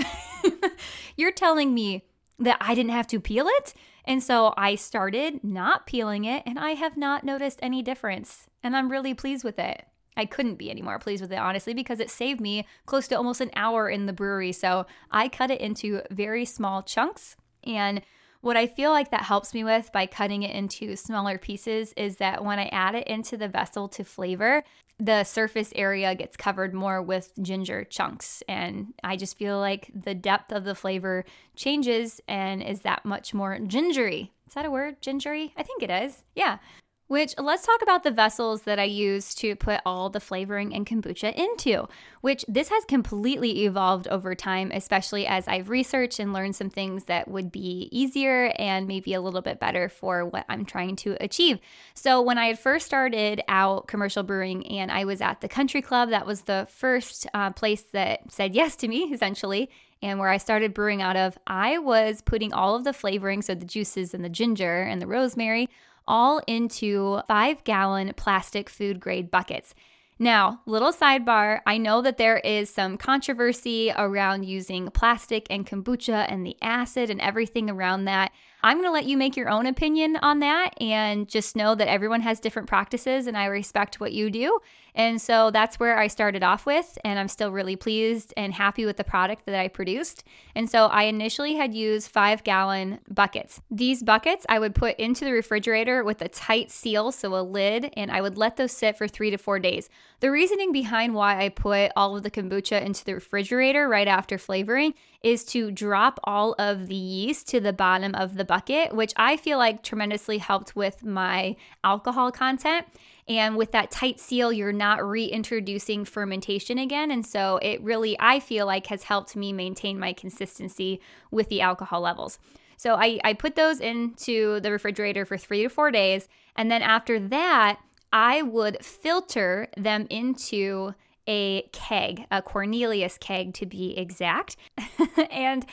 You're 1.17 1.31
telling 1.31 1.73
me 1.73 2.03
that 2.39 2.57
I 2.59 2.75
didn't 2.75 2.91
have 2.91 3.07
to 3.07 3.19
peel 3.19 3.47
it? 3.47 3.73
And 4.05 4.23
so 4.23 4.53
I 4.57 4.75
started 4.75 5.43
not 5.43 5.85
peeling 5.85 6.25
it 6.25 6.43
and 6.45 6.57
I 6.57 6.71
have 6.71 6.97
not 6.97 7.23
noticed 7.23 7.59
any 7.61 7.81
difference. 7.81 8.47
And 8.63 8.75
I'm 8.75 8.89
really 8.89 9.13
pleased 9.13 9.43
with 9.43 9.59
it. 9.59 9.85
I 10.17 10.25
couldn't 10.25 10.55
be 10.55 10.69
any 10.69 10.81
more 10.81 10.99
pleased 10.99 11.21
with 11.21 11.31
it, 11.31 11.37
honestly, 11.37 11.73
because 11.73 11.99
it 11.99 12.09
saved 12.09 12.41
me 12.41 12.67
close 12.85 13.07
to 13.07 13.15
almost 13.15 13.39
an 13.39 13.51
hour 13.55 13.87
in 13.89 14.07
the 14.07 14.13
brewery. 14.13 14.51
So 14.51 14.85
I 15.11 15.29
cut 15.29 15.51
it 15.51 15.61
into 15.61 16.01
very 16.11 16.43
small 16.43 16.83
chunks. 16.83 17.37
And 17.63 18.01
what 18.41 18.57
I 18.57 18.67
feel 18.67 18.91
like 18.91 19.11
that 19.11 19.23
helps 19.23 19.53
me 19.53 19.63
with 19.63 19.91
by 19.93 20.05
cutting 20.05 20.43
it 20.43 20.55
into 20.55 20.95
smaller 20.95 21.37
pieces 21.37 21.93
is 21.97 22.17
that 22.17 22.43
when 22.43 22.59
I 22.59 22.67
add 22.67 22.95
it 22.95 23.07
into 23.07 23.37
the 23.37 23.47
vessel 23.47 23.87
to 23.89 24.03
flavor, 24.03 24.63
the 24.99 25.23
surface 25.23 25.71
area 25.75 26.15
gets 26.15 26.35
covered 26.35 26.73
more 26.73 27.01
with 27.01 27.31
ginger 27.41 27.83
chunks. 27.83 28.41
And 28.47 28.93
I 29.03 29.15
just 29.15 29.37
feel 29.37 29.59
like 29.59 29.91
the 29.93 30.15
depth 30.15 30.51
of 30.51 30.63
the 30.63 30.75
flavor 30.75 31.25
changes 31.55 32.21
and 32.27 32.63
is 32.63 32.81
that 32.81 33.05
much 33.05 33.33
more 33.33 33.59
gingery. 33.59 34.31
Is 34.47 34.53
that 34.53 34.65
a 34.65 34.71
word? 34.71 35.01
Gingery? 35.01 35.53
I 35.57 35.63
think 35.63 35.83
it 35.83 35.91
is. 35.91 36.23
Yeah. 36.35 36.57
Which 37.07 37.33
let's 37.37 37.65
talk 37.65 37.81
about 37.81 38.03
the 38.03 38.11
vessels 38.11 38.63
that 38.63 38.79
I 38.79 38.83
use 38.83 39.33
to 39.35 39.55
put 39.55 39.79
all 39.85 40.09
the 40.09 40.19
flavoring 40.19 40.73
and 40.75 40.85
kombucha 40.85 41.33
into, 41.35 41.87
which 42.19 42.43
this 42.49 42.67
has 42.67 42.83
completely 42.83 43.63
evolved 43.63 44.09
over 44.09 44.35
time, 44.35 44.71
especially 44.73 45.25
as 45.25 45.47
I've 45.47 45.69
researched 45.69 46.19
and 46.19 46.33
learned 46.33 46.57
some 46.57 46.69
things 46.69 47.05
that 47.05 47.29
would 47.29 47.49
be 47.49 47.87
easier 47.93 48.51
and 48.59 48.87
maybe 48.87 49.13
a 49.13 49.21
little 49.21 49.41
bit 49.41 49.57
better 49.57 49.87
for 49.87 50.25
what 50.25 50.45
I'm 50.49 50.65
trying 50.65 50.97
to 50.97 51.15
achieve. 51.21 51.59
So, 51.93 52.21
when 52.21 52.37
I 52.37 52.47
had 52.47 52.59
first 52.59 52.85
started 52.85 53.41
out 53.47 53.87
commercial 53.87 54.23
brewing 54.23 54.67
and 54.67 54.91
I 54.91 55.05
was 55.05 55.21
at 55.21 55.39
the 55.39 55.47
country 55.47 55.81
club, 55.81 56.09
that 56.09 56.25
was 56.25 56.41
the 56.41 56.67
first 56.69 57.25
uh, 57.33 57.51
place 57.51 57.83
that 57.93 58.31
said 58.33 58.53
yes 58.53 58.75
to 58.77 58.87
me, 58.87 59.03
essentially 59.13 59.69
and 60.01 60.19
where 60.19 60.29
I 60.29 60.37
started 60.37 60.75
brewing 60.75 61.01
out 61.01 61.15
of, 61.15 61.39
I 61.47 61.79
was 61.79 62.21
putting 62.21 62.53
all 62.53 62.75
of 62.75 62.83
the 62.83 62.93
flavoring, 62.93 63.41
so 63.41 63.55
the 63.55 63.65
juices 63.65 64.13
and 64.13 64.23
the 64.23 64.29
ginger 64.29 64.83
and 64.83 65.01
the 65.01 65.07
rosemary, 65.07 65.69
all 66.07 66.41
into 66.47 67.21
five 67.27 67.63
gallon 67.63 68.13
plastic 68.15 68.69
food 68.69 68.99
grade 68.99 69.29
buckets. 69.29 69.73
Now, 70.19 70.61
little 70.65 70.91
sidebar 70.91 71.61
I 71.65 71.77
know 71.77 72.01
that 72.01 72.17
there 72.17 72.37
is 72.37 72.69
some 72.69 72.97
controversy 72.97 73.91
around 73.95 74.45
using 74.45 74.89
plastic 74.89 75.45
and 75.49 75.65
kombucha 75.65 76.25
and 76.27 76.45
the 76.45 76.57
acid 76.61 77.09
and 77.09 77.21
everything 77.21 77.69
around 77.69 78.05
that. 78.05 78.31
I'm 78.63 78.77
going 78.77 78.87
to 78.87 78.91
let 78.91 79.05
you 79.05 79.17
make 79.17 79.37
your 79.37 79.49
own 79.49 79.67
opinion 79.67 80.17
on 80.21 80.39
that 80.39 80.71
and 80.81 81.27
just 81.27 81.55
know 81.55 81.75
that 81.75 81.87
everyone 81.87 82.21
has 82.21 82.39
different 82.39 82.67
practices 82.67 83.27
and 83.27 83.37
I 83.37 83.45
respect 83.45 83.99
what 83.99 84.13
you 84.13 84.29
do. 84.29 84.59
And 84.95 85.21
so 85.21 85.51
that's 85.51 85.79
where 85.79 85.99
I 85.99 86.07
started 86.07 86.41
off 86.41 86.65
with, 86.65 86.97
and 87.05 87.19
I'm 87.19 87.27
still 87.27 87.51
really 87.51 87.75
pleased 87.75 88.33
and 88.35 88.51
happy 88.51 88.83
with 88.83 88.97
the 88.97 89.03
product 89.03 89.45
that 89.45 89.53
I 89.53 89.67
produced. 89.67 90.23
And 90.55 90.67
so 90.67 90.87
I 90.87 91.03
initially 91.03 91.53
had 91.53 91.75
used 91.75 92.09
five 92.09 92.43
gallon 92.43 92.99
buckets. 93.07 93.61
These 93.69 94.01
buckets 94.01 94.43
I 94.49 94.57
would 94.57 94.73
put 94.73 94.97
into 94.97 95.23
the 95.23 95.33
refrigerator 95.33 96.03
with 96.03 96.23
a 96.23 96.27
tight 96.27 96.71
seal, 96.71 97.11
so 97.11 97.35
a 97.35 97.43
lid, 97.43 97.93
and 97.95 98.09
I 98.09 98.21
would 98.21 98.39
let 98.39 98.57
those 98.57 98.71
sit 98.71 98.97
for 98.97 99.07
three 99.07 99.29
to 99.29 99.37
four 99.37 99.59
days. 99.59 99.87
The 100.19 100.31
reasoning 100.31 100.71
behind 100.71 101.13
why 101.13 101.43
I 101.45 101.49
put 101.49 101.91
all 101.95 102.17
of 102.17 102.23
the 102.23 102.31
kombucha 102.31 102.81
into 102.81 103.05
the 103.05 103.13
refrigerator 103.13 103.87
right 103.87 104.07
after 104.07 104.39
flavoring 104.39 104.95
is 105.23 105.43
to 105.45 105.71
drop 105.71 106.19
all 106.23 106.55
of 106.59 106.87
the 106.87 106.95
yeast 106.95 107.47
to 107.49 107.59
the 107.59 107.73
bottom 107.73 108.13
of 108.15 108.35
the 108.35 108.45
bucket, 108.45 108.93
which 108.93 109.13
I 109.17 109.37
feel 109.37 109.57
like 109.57 109.83
tremendously 109.83 110.37
helped 110.37 110.75
with 110.75 111.03
my 111.03 111.55
alcohol 111.83 112.31
content. 112.31 112.85
And 113.27 113.57
with 113.57 113.71
that 113.73 113.91
tight 113.91 114.19
seal, 114.19 114.53
you're 114.53 114.71
not 114.71 115.05
reintroducing 115.05 116.05
fermentation 116.05 116.77
again. 116.77 117.11
And 117.11 117.25
so 117.25 117.59
it 117.61 117.81
really, 117.81 118.15
I 118.19 118.39
feel 118.39 118.65
like, 118.65 118.87
has 118.87 119.03
helped 119.03 119.35
me 119.35 119.51
maintain 119.51 119.99
my 119.99 120.13
consistency 120.13 121.01
with 121.29 121.49
the 121.49 121.61
alcohol 121.61 122.01
levels. 122.01 122.39
So 122.77 122.95
I, 122.95 123.19
I 123.23 123.33
put 123.33 123.55
those 123.55 123.81
into 123.81 124.59
the 124.61 124.71
refrigerator 124.71 125.25
for 125.25 125.37
three 125.37 125.63
to 125.63 125.69
four 125.69 125.91
days. 125.91 126.29
And 126.55 126.71
then 126.71 126.81
after 126.81 127.19
that, 127.19 127.79
I 128.13 128.43
would 128.43 128.83
filter 128.85 129.67
them 129.75 130.07
into 130.09 130.93
a 131.27 131.63
keg, 131.73 132.25
a 132.31 132.41
Cornelius 132.41 133.17
keg 133.17 133.53
to 133.55 133.65
be 133.65 133.97
exact. 133.97 134.55
and 135.31 135.65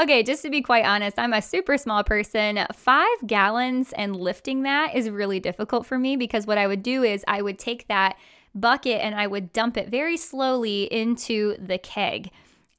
okay, 0.00 0.22
just 0.22 0.42
to 0.42 0.50
be 0.50 0.62
quite 0.62 0.84
honest, 0.84 1.18
I'm 1.18 1.32
a 1.32 1.42
super 1.42 1.76
small 1.76 2.02
person. 2.02 2.64
Five 2.72 3.26
gallons 3.26 3.92
and 3.92 4.16
lifting 4.16 4.62
that 4.62 4.94
is 4.94 5.10
really 5.10 5.40
difficult 5.40 5.86
for 5.86 5.98
me 5.98 6.16
because 6.16 6.46
what 6.46 6.58
I 6.58 6.66
would 6.66 6.82
do 6.82 7.02
is 7.02 7.24
I 7.28 7.42
would 7.42 7.58
take 7.58 7.88
that 7.88 8.16
bucket 8.54 9.00
and 9.00 9.14
I 9.14 9.26
would 9.26 9.52
dump 9.52 9.76
it 9.76 9.88
very 9.88 10.16
slowly 10.16 10.84
into 10.84 11.56
the 11.58 11.78
keg. 11.78 12.30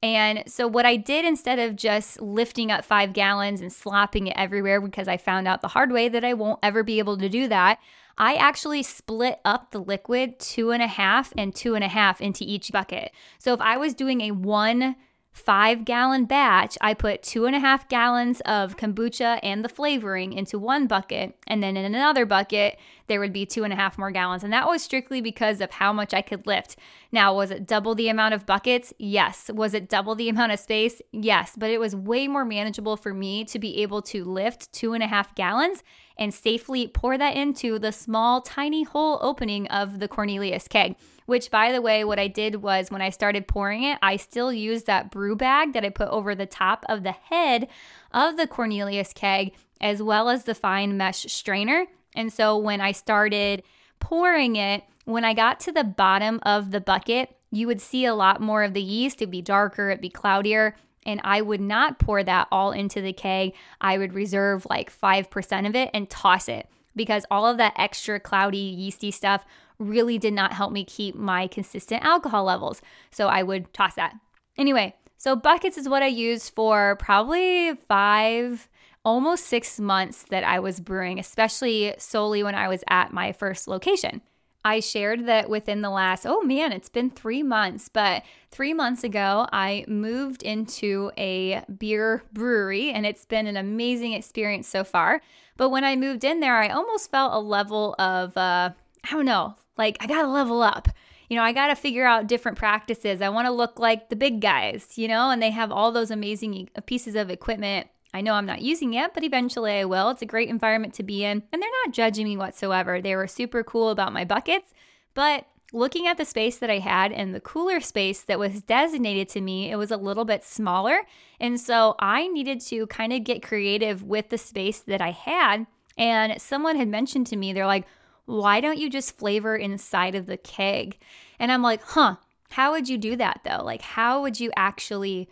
And 0.02 0.42
so, 0.46 0.68
what 0.68 0.84
I 0.84 0.96
did 0.96 1.24
instead 1.24 1.58
of 1.58 1.76
just 1.76 2.20
lifting 2.20 2.70
up 2.70 2.84
five 2.84 3.14
gallons 3.14 3.62
and 3.62 3.72
slopping 3.72 4.26
it 4.26 4.34
everywhere, 4.36 4.78
because 4.78 5.08
I 5.08 5.16
found 5.16 5.48
out 5.48 5.62
the 5.62 5.68
hard 5.68 5.92
way 5.92 6.10
that 6.10 6.22
I 6.22 6.34
won't 6.34 6.58
ever 6.62 6.82
be 6.82 6.98
able 6.98 7.16
to 7.16 7.28
do 7.30 7.48
that, 7.48 7.78
I 8.16 8.34
actually 8.34 8.82
split 8.82 9.40
up 9.44 9.70
the 9.70 9.80
liquid 9.80 10.38
two 10.38 10.70
and 10.70 10.82
a 10.82 10.86
half 10.86 11.32
and 11.36 11.54
two 11.54 11.74
and 11.74 11.82
a 11.82 11.88
half 11.88 12.20
into 12.20 12.44
each 12.44 12.70
bucket. 12.70 13.12
So, 13.38 13.52
if 13.54 13.60
I 13.60 13.76
was 13.76 13.94
doing 13.94 14.20
a 14.20 14.30
one 14.30 14.96
five 15.34 15.84
gallon 15.84 16.24
batch, 16.26 16.78
I 16.80 16.94
put 16.94 17.24
two 17.24 17.44
and 17.44 17.56
a 17.56 17.58
half 17.58 17.88
gallons 17.88 18.40
of 18.42 18.76
kombucha 18.76 19.40
and 19.42 19.64
the 19.64 19.68
flavoring 19.68 20.32
into 20.32 20.60
one 20.60 20.86
bucket. 20.86 21.36
And 21.48 21.60
then 21.60 21.76
in 21.76 21.84
another 21.84 22.24
bucket, 22.24 22.78
there 23.08 23.18
would 23.18 23.32
be 23.32 23.44
two 23.44 23.64
and 23.64 23.72
a 23.72 23.76
half 23.76 23.98
more 23.98 24.12
gallons. 24.12 24.44
And 24.44 24.52
that 24.52 24.68
was 24.68 24.80
strictly 24.80 25.20
because 25.20 25.60
of 25.60 25.72
how 25.72 25.92
much 25.92 26.14
I 26.14 26.22
could 26.22 26.46
lift. 26.46 26.76
Now, 27.10 27.34
was 27.34 27.50
it 27.50 27.66
double 27.66 27.96
the 27.96 28.08
amount 28.08 28.34
of 28.34 28.46
buckets? 28.46 28.94
Yes. 28.96 29.50
Was 29.52 29.74
it 29.74 29.88
double 29.88 30.14
the 30.14 30.28
amount 30.28 30.52
of 30.52 30.60
space? 30.60 31.02
Yes. 31.10 31.54
But 31.58 31.70
it 31.70 31.80
was 31.80 31.96
way 31.96 32.28
more 32.28 32.44
manageable 32.44 32.96
for 32.96 33.12
me 33.12 33.44
to 33.46 33.58
be 33.58 33.82
able 33.82 34.02
to 34.02 34.24
lift 34.24 34.72
two 34.72 34.92
and 34.92 35.02
a 35.02 35.08
half 35.08 35.34
gallons 35.34 35.82
and 36.16 36.32
safely 36.32 36.86
pour 36.86 37.18
that 37.18 37.34
into 37.34 37.80
the 37.80 37.90
small, 37.90 38.40
tiny 38.40 38.84
hole 38.84 39.18
opening 39.20 39.66
of 39.66 39.98
the 39.98 40.06
Cornelius 40.06 40.68
keg. 40.68 40.94
Which, 41.26 41.50
by 41.50 41.72
the 41.72 41.80
way, 41.80 42.04
what 42.04 42.18
I 42.18 42.28
did 42.28 42.56
was 42.56 42.90
when 42.90 43.00
I 43.00 43.10
started 43.10 43.48
pouring 43.48 43.82
it, 43.82 43.98
I 44.02 44.16
still 44.16 44.52
used 44.52 44.86
that 44.86 45.10
brew 45.10 45.34
bag 45.34 45.72
that 45.72 45.84
I 45.84 45.88
put 45.88 46.08
over 46.08 46.34
the 46.34 46.46
top 46.46 46.84
of 46.88 47.02
the 47.02 47.12
head 47.12 47.68
of 48.12 48.36
the 48.36 48.46
Cornelius 48.46 49.12
keg, 49.14 49.54
as 49.80 50.02
well 50.02 50.28
as 50.28 50.44
the 50.44 50.54
fine 50.54 50.96
mesh 50.96 51.24
strainer. 51.32 51.86
And 52.14 52.32
so 52.32 52.58
when 52.58 52.80
I 52.80 52.92
started 52.92 53.62
pouring 54.00 54.56
it, 54.56 54.84
when 55.04 55.24
I 55.24 55.34
got 55.34 55.60
to 55.60 55.72
the 55.72 55.84
bottom 55.84 56.40
of 56.42 56.70
the 56.70 56.80
bucket, 56.80 57.34
you 57.50 57.66
would 57.66 57.80
see 57.80 58.04
a 58.04 58.14
lot 58.14 58.40
more 58.40 58.62
of 58.62 58.74
the 58.74 58.82
yeast. 58.82 59.22
It'd 59.22 59.30
be 59.30 59.42
darker, 59.42 59.90
it'd 59.90 60.00
be 60.00 60.10
cloudier. 60.10 60.76
And 61.06 61.20
I 61.22 61.42
would 61.42 61.60
not 61.60 61.98
pour 61.98 62.22
that 62.22 62.48
all 62.50 62.72
into 62.72 63.00
the 63.00 63.12
keg. 63.12 63.54
I 63.80 63.98
would 63.98 64.14
reserve 64.14 64.66
like 64.68 64.90
5% 64.90 65.66
of 65.66 65.74
it 65.74 65.90
and 65.92 66.08
toss 66.08 66.48
it 66.48 66.68
because 66.96 67.26
all 67.30 67.46
of 67.46 67.58
that 67.58 67.74
extra 67.76 68.18
cloudy, 68.18 68.58
yeasty 68.58 69.10
stuff 69.10 69.44
really 69.78 70.18
did 70.18 70.32
not 70.32 70.52
help 70.52 70.72
me 70.72 70.84
keep 70.84 71.14
my 71.14 71.46
consistent 71.46 72.04
alcohol 72.04 72.44
levels. 72.44 72.80
So 73.10 73.28
I 73.28 73.42
would 73.42 73.72
toss 73.72 73.94
that. 73.94 74.14
Anyway, 74.56 74.94
so 75.16 75.34
buckets 75.34 75.78
is 75.78 75.88
what 75.88 76.02
I 76.02 76.08
used 76.08 76.54
for 76.54 76.96
probably 76.96 77.74
five, 77.88 78.68
almost 79.04 79.46
six 79.46 79.80
months 79.80 80.24
that 80.30 80.44
I 80.44 80.60
was 80.60 80.80
brewing, 80.80 81.18
especially 81.18 81.94
solely 81.98 82.42
when 82.42 82.54
I 82.54 82.68
was 82.68 82.84
at 82.88 83.12
my 83.12 83.32
first 83.32 83.66
location. 83.66 84.22
I 84.66 84.80
shared 84.80 85.26
that 85.26 85.50
within 85.50 85.82
the 85.82 85.90
last, 85.90 86.24
oh 86.24 86.42
man, 86.42 86.72
it's 86.72 86.88
been 86.88 87.10
three 87.10 87.42
months, 87.42 87.90
but 87.90 88.22
three 88.50 88.72
months 88.72 89.04
ago, 89.04 89.46
I 89.52 89.84
moved 89.86 90.42
into 90.42 91.10
a 91.18 91.62
beer 91.78 92.22
brewery 92.32 92.90
and 92.90 93.04
it's 93.04 93.26
been 93.26 93.46
an 93.46 93.58
amazing 93.58 94.14
experience 94.14 94.66
so 94.66 94.82
far. 94.82 95.20
But 95.58 95.68
when 95.68 95.84
I 95.84 95.96
moved 95.96 96.24
in 96.24 96.40
there, 96.40 96.56
I 96.56 96.68
almost 96.68 97.10
felt 97.10 97.34
a 97.34 97.38
level 97.38 97.94
of, 97.98 98.34
uh, 98.38 98.70
I 99.04 99.10
don't 99.10 99.26
know, 99.26 99.56
like 99.76 99.96
I 100.00 100.06
gotta 100.06 100.28
level 100.28 100.62
up. 100.62 100.88
You 101.28 101.36
know, 101.36 101.42
I 101.42 101.52
gotta 101.52 101.74
figure 101.74 102.06
out 102.06 102.26
different 102.26 102.58
practices. 102.58 103.22
I 103.22 103.28
wanna 103.28 103.52
look 103.52 103.78
like 103.78 104.08
the 104.08 104.16
big 104.16 104.40
guys, 104.40 104.96
you 104.96 105.08
know, 105.08 105.30
and 105.30 105.42
they 105.42 105.50
have 105.50 105.72
all 105.72 105.92
those 105.92 106.10
amazing 106.10 106.68
uh, 106.76 106.80
pieces 106.80 107.14
of 107.14 107.30
equipment. 107.30 107.88
I 108.12 108.20
know 108.20 108.34
I'm 108.34 108.46
not 108.46 108.62
using 108.62 108.94
it, 108.94 109.12
but 109.12 109.24
eventually 109.24 109.72
I 109.72 109.84
will. 109.84 110.10
It's 110.10 110.22
a 110.22 110.26
great 110.26 110.48
environment 110.48 110.94
to 110.94 111.02
be 111.02 111.24
in, 111.24 111.42
and 111.52 111.62
they're 111.62 111.70
not 111.84 111.94
judging 111.94 112.24
me 112.24 112.36
whatsoever. 112.36 113.00
They 113.00 113.16
were 113.16 113.26
super 113.26 113.64
cool 113.64 113.90
about 113.90 114.12
my 114.12 114.24
buckets, 114.24 114.72
but 115.14 115.46
looking 115.74 116.06
at 116.06 116.16
the 116.16 116.24
space 116.24 116.56
that 116.58 116.70
I 116.70 116.78
had 116.78 117.12
and 117.12 117.34
the 117.34 117.40
cooler 117.40 117.80
space 117.80 118.22
that 118.22 118.38
was 118.38 118.62
designated 118.62 119.28
to 119.30 119.40
me, 119.40 119.70
it 119.70 119.76
was 119.76 119.90
a 119.90 119.96
little 119.96 120.24
bit 120.24 120.44
smaller. 120.44 121.00
And 121.40 121.60
so 121.60 121.96
I 121.98 122.28
needed 122.28 122.60
to 122.62 122.86
kind 122.86 123.12
of 123.12 123.24
get 123.24 123.42
creative 123.42 124.02
with 124.02 124.28
the 124.28 124.38
space 124.38 124.78
that 124.80 125.00
I 125.00 125.10
had. 125.10 125.66
And 125.98 126.40
someone 126.40 126.76
had 126.76 126.88
mentioned 126.88 127.26
to 127.28 127.36
me, 127.36 127.52
they're 127.52 127.66
like, 127.66 127.86
why 128.26 128.60
don't 128.60 128.78
you 128.78 128.88
just 128.88 129.18
flavor 129.18 129.56
inside 129.56 130.14
of 130.14 130.26
the 130.26 130.36
keg? 130.36 130.98
And 131.38 131.52
I'm 131.52 131.62
like, 131.62 131.82
huh, 131.82 132.16
how 132.50 132.72
would 132.72 132.88
you 132.88 132.98
do 132.98 133.16
that 133.16 133.40
though? 133.44 133.62
Like, 133.64 133.82
how 133.82 134.22
would 134.22 134.40
you 134.40 134.50
actually 134.56 135.28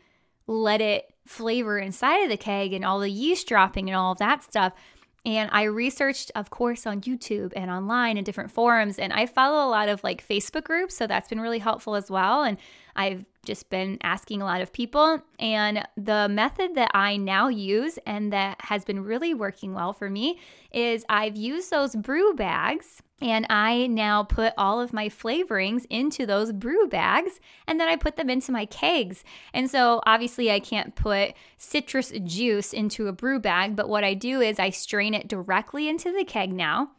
let 0.46 0.80
it 0.80 1.12
flavor 1.26 1.78
inside 1.78 2.24
of 2.24 2.28
the 2.28 2.36
keg 2.36 2.72
and 2.72 2.84
all 2.84 2.98
the 2.98 3.10
yeast 3.10 3.46
dropping 3.46 3.88
and 3.88 3.96
all 3.96 4.12
of 4.12 4.18
that 4.18 4.42
stuff? 4.42 4.72
And 5.24 5.48
I 5.52 5.62
researched, 5.64 6.32
of 6.34 6.50
course, 6.50 6.84
on 6.84 7.00
YouTube 7.00 7.52
and 7.54 7.70
online 7.70 8.16
and 8.16 8.26
different 8.26 8.50
forums. 8.50 8.98
And 8.98 9.12
I 9.12 9.26
follow 9.26 9.66
a 9.66 9.70
lot 9.70 9.88
of 9.88 10.02
like 10.02 10.26
Facebook 10.26 10.64
groups. 10.64 10.96
So 10.96 11.06
that's 11.06 11.28
been 11.28 11.40
really 11.40 11.60
helpful 11.60 11.94
as 11.94 12.10
well. 12.10 12.42
And 12.42 12.58
I've 12.96 13.24
just 13.44 13.70
been 13.70 13.98
asking 14.02 14.40
a 14.40 14.44
lot 14.44 14.60
of 14.60 14.72
people. 14.72 15.20
And 15.38 15.86
the 15.96 16.28
method 16.28 16.74
that 16.76 16.90
I 16.94 17.16
now 17.16 17.48
use 17.48 17.98
and 18.06 18.32
that 18.32 18.56
has 18.60 18.84
been 18.84 19.02
really 19.02 19.34
working 19.34 19.74
well 19.74 19.92
for 19.92 20.08
me 20.08 20.38
is 20.72 21.04
I've 21.08 21.36
used 21.36 21.70
those 21.70 21.96
brew 21.96 22.34
bags 22.34 23.02
and 23.20 23.46
I 23.50 23.86
now 23.86 24.24
put 24.24 24.52
all 24.56 24.80
of 24.80 24.92
my 24.92 25.08
flavorings 25.08 25.86
into 25.90 26.26
those 26.26 26.52
brew 26.52 26.88
bags 26.88 27.40
and 27.66 27.80
then 27.80 27.88
I 27.88 27.96
put 27.96 28.16
them 28.16 28.30
into 28.30 28.52
my 28.52 28.64
kegs. 28.66 29.24
And 29.52 29.70
so 29.70 30.00
obviously 30.06 30.50
I 30.50 30.60
can't 30.60 30.94
put 30.94 31.34
citrus 31.56 32.12
juice 32.24 32.72
into 32.72 33.08
a 33.08 33.12
brew 33.12 33.40
bag, 33.40 33.74
but 33.74 33.88
what 33.88 34.04
I 34.04 34.14
do 34.14 34.40
is 34.40 34.58
I 34.58 34.70
strain 34.70 35.14
it 35.14 35.28
directly 35.28 35.88
into 35.88 36.12
the 36.12 36.24
keg 36.24 36.52
now. 36.52 36.90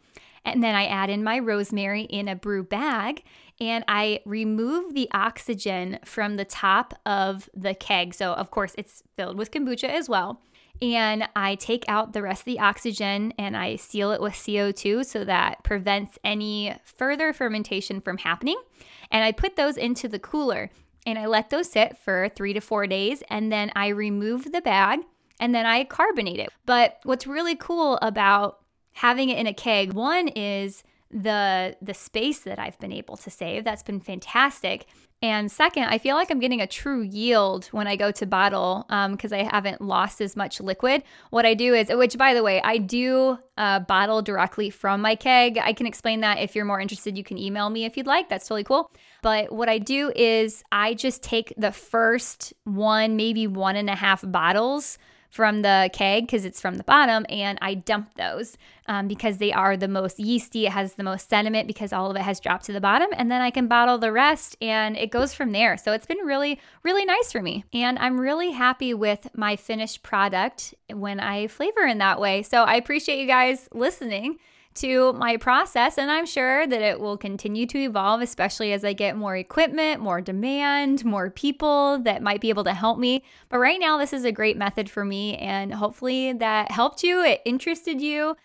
And 0.45 0.61
then 0.61 0.75
I 0.75 0.85
add 0.85 1.09
in 1.09 1.23
my 1.23 1.39
rosemary 1.39 2.03
in 2.03 2.27
a 2.27 2.35
brew 2.35 2.63
bag 2.63 3.23
and 3.63 3.83
I 3.87 4.19
remove 4.25 4.93
the 4.93 5.09
oxygen 5.13 5.99
from 6.03 6.35
the 6.35 6.45
top 6.45 6.93
of 7.05 7.49
the 7.53 7.73
keg. 7.73 8.13
So, 8.13 8.33
of 8.33 8.51
course, 8.51 8.75
it's 8.77 9.03
filled 9.15 9.37
with 9.37 9.51
kombucha 9.51 9.89
as 9.89 10.09
well 10.09 10.41
and 10.81 11.29
I 11.35 11.55
take 11.55 11.85
out 11.87 12.11
the 12.11 12.21
rest 12.21 12.41
of 12.41 12.45
the 12.45 12.59
oxygen 12.59 13.33
and 13.37 13.55
I 13.55 13.77
seal 13.77 14.11
it 14.11 14.21
with 14.21 14.33
CO2 14.33 15.05
so 15.05 15.23
that 15.23 15.63
prevents 15.63 16.19
any 16.23 16.75
further 16.83 17.31
fermentation 17.31 18.01
from 18.01 18.17
happening. 18.17 18.61
And 19.09 19.23
I 19.23 19.31
put 19.31 19.55
those 19.55 19.77
into 19.77 20.09
the 20.09 20.19
cooler 20.19 20.71
and 21.05 21.17
I 21.17 21.27
let 21.27 21.49
those 21.49 21.69
sit 21.69 21.97
for 21.97 22.29
three 22.29 22.53
to 22.53 22.59
four 22.59 22.85
days 22.85 23.23
and 23.29 23.51
then 23.51 23.71
I 23.75 23.89
remove 23.89 24.51
the 24.51 24.61
bag 24.61 24.99
and 25.39 25.53
then 25.53 25.65
I 25.65 25.85
carbonate 25.85 26.39
it. 26.39 26.49
But 26.65 26.99
what's 27.03 27.27
really 27.27 27.55
cool 27.55 27.97
about 28.01 28.59
having 28.93 29.29
it 29.29 29.37
in 29.37 29.47
a 29.47 29.53
keg, 29.53 29.93
one 29.93 30.27
is 30.27 30.83
the 31.13 31.77
the 31.81 31.93
space 31.93 32.39
that 32.39 32.59
I've 32.59 32.79
been 32.79 32.91
able 32.91 33.17
to 33.17 33.29
save. 33.29 33.63
That's 33.63 33.83
been 33.83 33.99
fantastic. 33.99 34.87
And 35.21 35.49
second, 35.49 35.85
I 35.85 35.99
feel 35.99 36.17
like 36.17 36.29
I'm 36.31 36.41
getting 36.41 36.59
a 36.59 36.67
true 36.67 37.01
yield 37.01 37.67
when 37.67 37.87
I 37.87 37.95
go 37.95 38.11
to 38.11 38.25
bottle 38.25 38.85
because 38.89 39.31
um, 39.31 39.39
I 39.39 39.43
haven't 39.43 39.79
lost 39.79 40.19
as 40.19 40.35
much 40.35 40.59
liquid. 40.59 41.01
What 41.29 41.45
I 41.45 41.53
do 41.53 41.73
is, 41.73 41.87
which 41.89 42.17
by 42.17 42.33
the 42.33 42.43
way, 42.43 42.61
I 42.61 42.77
do 42.77 43.37
uh, 43.57 43.79
bottle 43.79 44.21
directly 44.21 44.69
from 44.69 44.99
my 44.99 45.15
keg. 45.15 45.57
I 45.57 45.71
can 45.71 45.85
explain 45.85 46.19
that 46.21 46.39
if 46.39 46.55
you're 46.55 46.65
more 46.65 46.81
interested. 46.81 47.17
You 47.17 47.23
can 47.23 47.37
email 47.37 47.69
me 47.69 47.85
if 47.85 47.95
you'd 47.95 48.05
like. 48.05 48.27
That's 48.27 48.45
totally 48.45 48.65
cool. 48.65 48.91
But 49.21 49.49
what 49.49 49.69
I 49.69 49.77
do 49.77 50.11
is 50.13 50.61
I 50.73 50.93
just 50.93 51.23
take 51.23 51.53
the 51.55 51.71
first 51.71 52.53
one, 52.65 53.15
maybe 53.15 53.47
one 53.47 53.77
and 53.77 53.89
a 53.89 53.95
half 53.95 54.29
bottles 54.29 54.97
from 55.33 55.63
the 55.63 55.89
keg 55.93 56.27
because 56.27 56.45
it's 56.45 56.61
from 56.61 56.75
the 56.75 56.83
bottom, 56.83 57.25
and 57.27 57.57
I 57.59 57.73
dump 57.73 58.13
those 58.13 58.55
um, 58.87 59.07
because 59.07 59.39
they 59.39 59.51
are 59.51 59.75
the 59.75 59.87
most 59.87 60.19
yeasty. 60.19 60.67
It 60.67 60.71
has 60.73 60.93
the 60.93 61.01
most 61.01 61.27
sediment 61.27 61.65
because 61.65 61.91
all 61.91 62.11
of 62.11 62.15
it 62.15 62.21
has 62.21 62.39
dropped 62.39 62.65
to 62.65 62.71
the 62.71 62.79
bottom, 62.79 63.09
and 63.17 63.31
then 63.31 63.41
I 63.41 63.49
can 63.49 63.67
bottle 63.67 63.97
the 63.97 64.11
rest, 64.11 64.55
and 64.61 64.95
it 64.95 65.09
goes 65.09 65.33
from 65.33 65.51
there. 65.51 65.75
So 65.75 65.91
it's 65.91 66.05
been 66.05 66.19
really, 66.19 66.59
really 66.83 67.03
nice 67.03 67.31
for 67.31 67.41
me, 67.41 67.65
and 67.73 67.97
I'm 67.97 68.19
really 68.19 68.51
happy 68.51 68.93
with 68.93 69.27
my 69.35 69.55
finished 69.55 70.03
product 70.03 70.75
when 70.93 71.19
I 71.19 71.47
flavor 71.47 71.81
in 71.81 71.97
that 71.97 72.21
way. 72.21 72.43
So 72.43 72.61
I 72.61 72.75
appreciate 72.75 73.19
you 73.19 73.25
guys 73.25 73.67
listening 73.73 74.37
to 74.75 75.13
my 75.13 75.37
process. 75.37 75.97
And 75.97 76.11
I'm 76.11 76.25
sure 76.25 76.65
that 76.67 76.81
it 76.81 76.99
will 76.99 77.17
continue 77.17 77.65
to 77.67 77.77
evolve, 77.77 78.21
especially 78.21 78.73
as 78.73 78.83
I 78.83 78.93
get 78.93 79.17
more 79.17 79.35
equipment, 79.35 80.01
more 80.01 80.21
demand, 80.21 81.05
more 81.05 81.29
people 81.29 81.99
that 81.99 82.21
might 82.21 82.41
be 82.41 82.49
able 82.49 82.63
to 82.65 82.73
help 82.73 82.97
me. 82.97 83.23
But 83.49 83.59
right 83.59 83.79
now, 83.79 83.97
this 83.97 84.13
is 84.13 84.25
a 84.25 84.31
great 84.31 84.57
method 84.57 84.89
for 84.89 85.05
me. 85.05 85.37
And 85.37 85.73
hopefully 85.73 86.33
that 86.33 86.71
helped 86.71 87.03
you, 87.03 87.23
it 87.23 87.41
interested 87.45 88.01
you. 88.01 88.35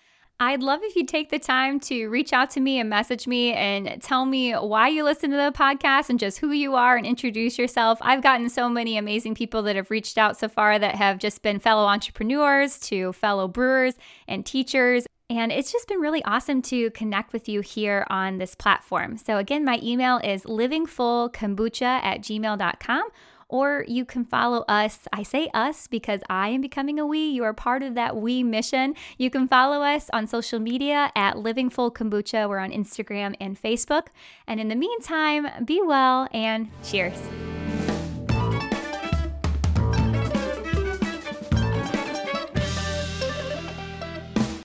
I'd 0.40 0.62
love 0.62 0.80
if 0.84 0.94
you 0.94 1.04
take 1.04 1.30
the 1.30 1.40
time 1.40 1.80
to 1.80 2.06
reach 2.06 2.32
out 2.32 2.50
to 2.50 2.60
me 2.60 2.78
and 2.78 2.88
message 2.88 3.26
me 3.26 3.52
and 3.54 4.00
tell 4.00 4.24
me 4.24 4.52
why 4.52 4.86
you 4.86 5.02
listen 5.02 5.30
to 5.32 5.36
the 5.36 5.50
podcast 5.52 6.10
and 6.10 6.18
just 6.18 6.38
who 6.38 6.52
you 6.52 6.76
are 6.76 6.96
and 6.96 7.04
introduce 7.04 7.58
yourself. 7.58 7.98
I've 8.02 8.22
gotten 8.22 8.48
so 8.48 8.68
many 8.68 8.96
amazing 8.96 9.34
people 9.34 9.64
that 9.64 9.74
have 9.74 9.90
reached 9.90 10.16
out 10.16 10.38
so 10.38 10.48
far 10.48 10.78
that 10.78 10.94
have 10.94 11.18
just 11.18 11.42
been 11.42 11.58
fellow 11.58 11.86
entrepreneurs 11.86 12.78
to 12.82 13.12
fellow 13.14 13.48
brewers 13.48 13.94
and 14.28 14.46
teachers. 14.46 15.06
And 15.30 15.52
it's 15.52 15.70
just 15.70 15.88
been 15.88 16.00
really 16.00 16.24
awesome 16.24 16.62
to 16.62 16.90
connect 16.92 17.34
with 17.34 17.48
you 17.48 17.60
here 17.60 18.06
on 18.08 18.38
this 18.38 18.54
platform. 18.54 19.18
So, 19.18 19.36
again, 19.36 19.62
my 19.62 19.78
email 19.82 20.18
is 20.18 20.44
livingfullkombucha 20.44 21.82
at 21.82 22.20
gmail.com 22.22 23.08
or 23.48 23.84
you 23.88 24.04
can 24.04 24.24
follow 24.24 24.64
us. 24.68 25.00
I 25.12 25.22
say 25.22 25.50
us 25.54 25.86
because 25.86 26.20
I 26.28 26.48
am 26.48 26.60
becoming 26.60 26.98
a 26.98 27.06
we. 27.06 27.28
You 27.28 27.44
are 27.44 27.54
part 27.54 27.82
of 27.82 27.94
that 27.94 28.16
we 28.16 28.42
mission. 28.42 28.94
You 29.16 29.30
can 29.30 29.48
follow 29.48 29.82
us 29.82 30.08
on 30.12 30.26
social 30.26 30.60
media 30.60 31.10
at 31.14 31.38
Living 31.38 31.70
Full 31.70 31.90
Kombucha. 31.90 32.48
We're 32.48 32.58
on 32.58 32.70
Instagram 32.70 33.34
and 33.40 33.60
Facebook. 33.60 34.08
And 34.46 34.60
in 34.60 34.68
the 34.68 34.76
meantime, 34.76 35.64
be 35.64 35.80
well 35.82 36.28
and 36.32 36.68
cheers. 36.82 37.18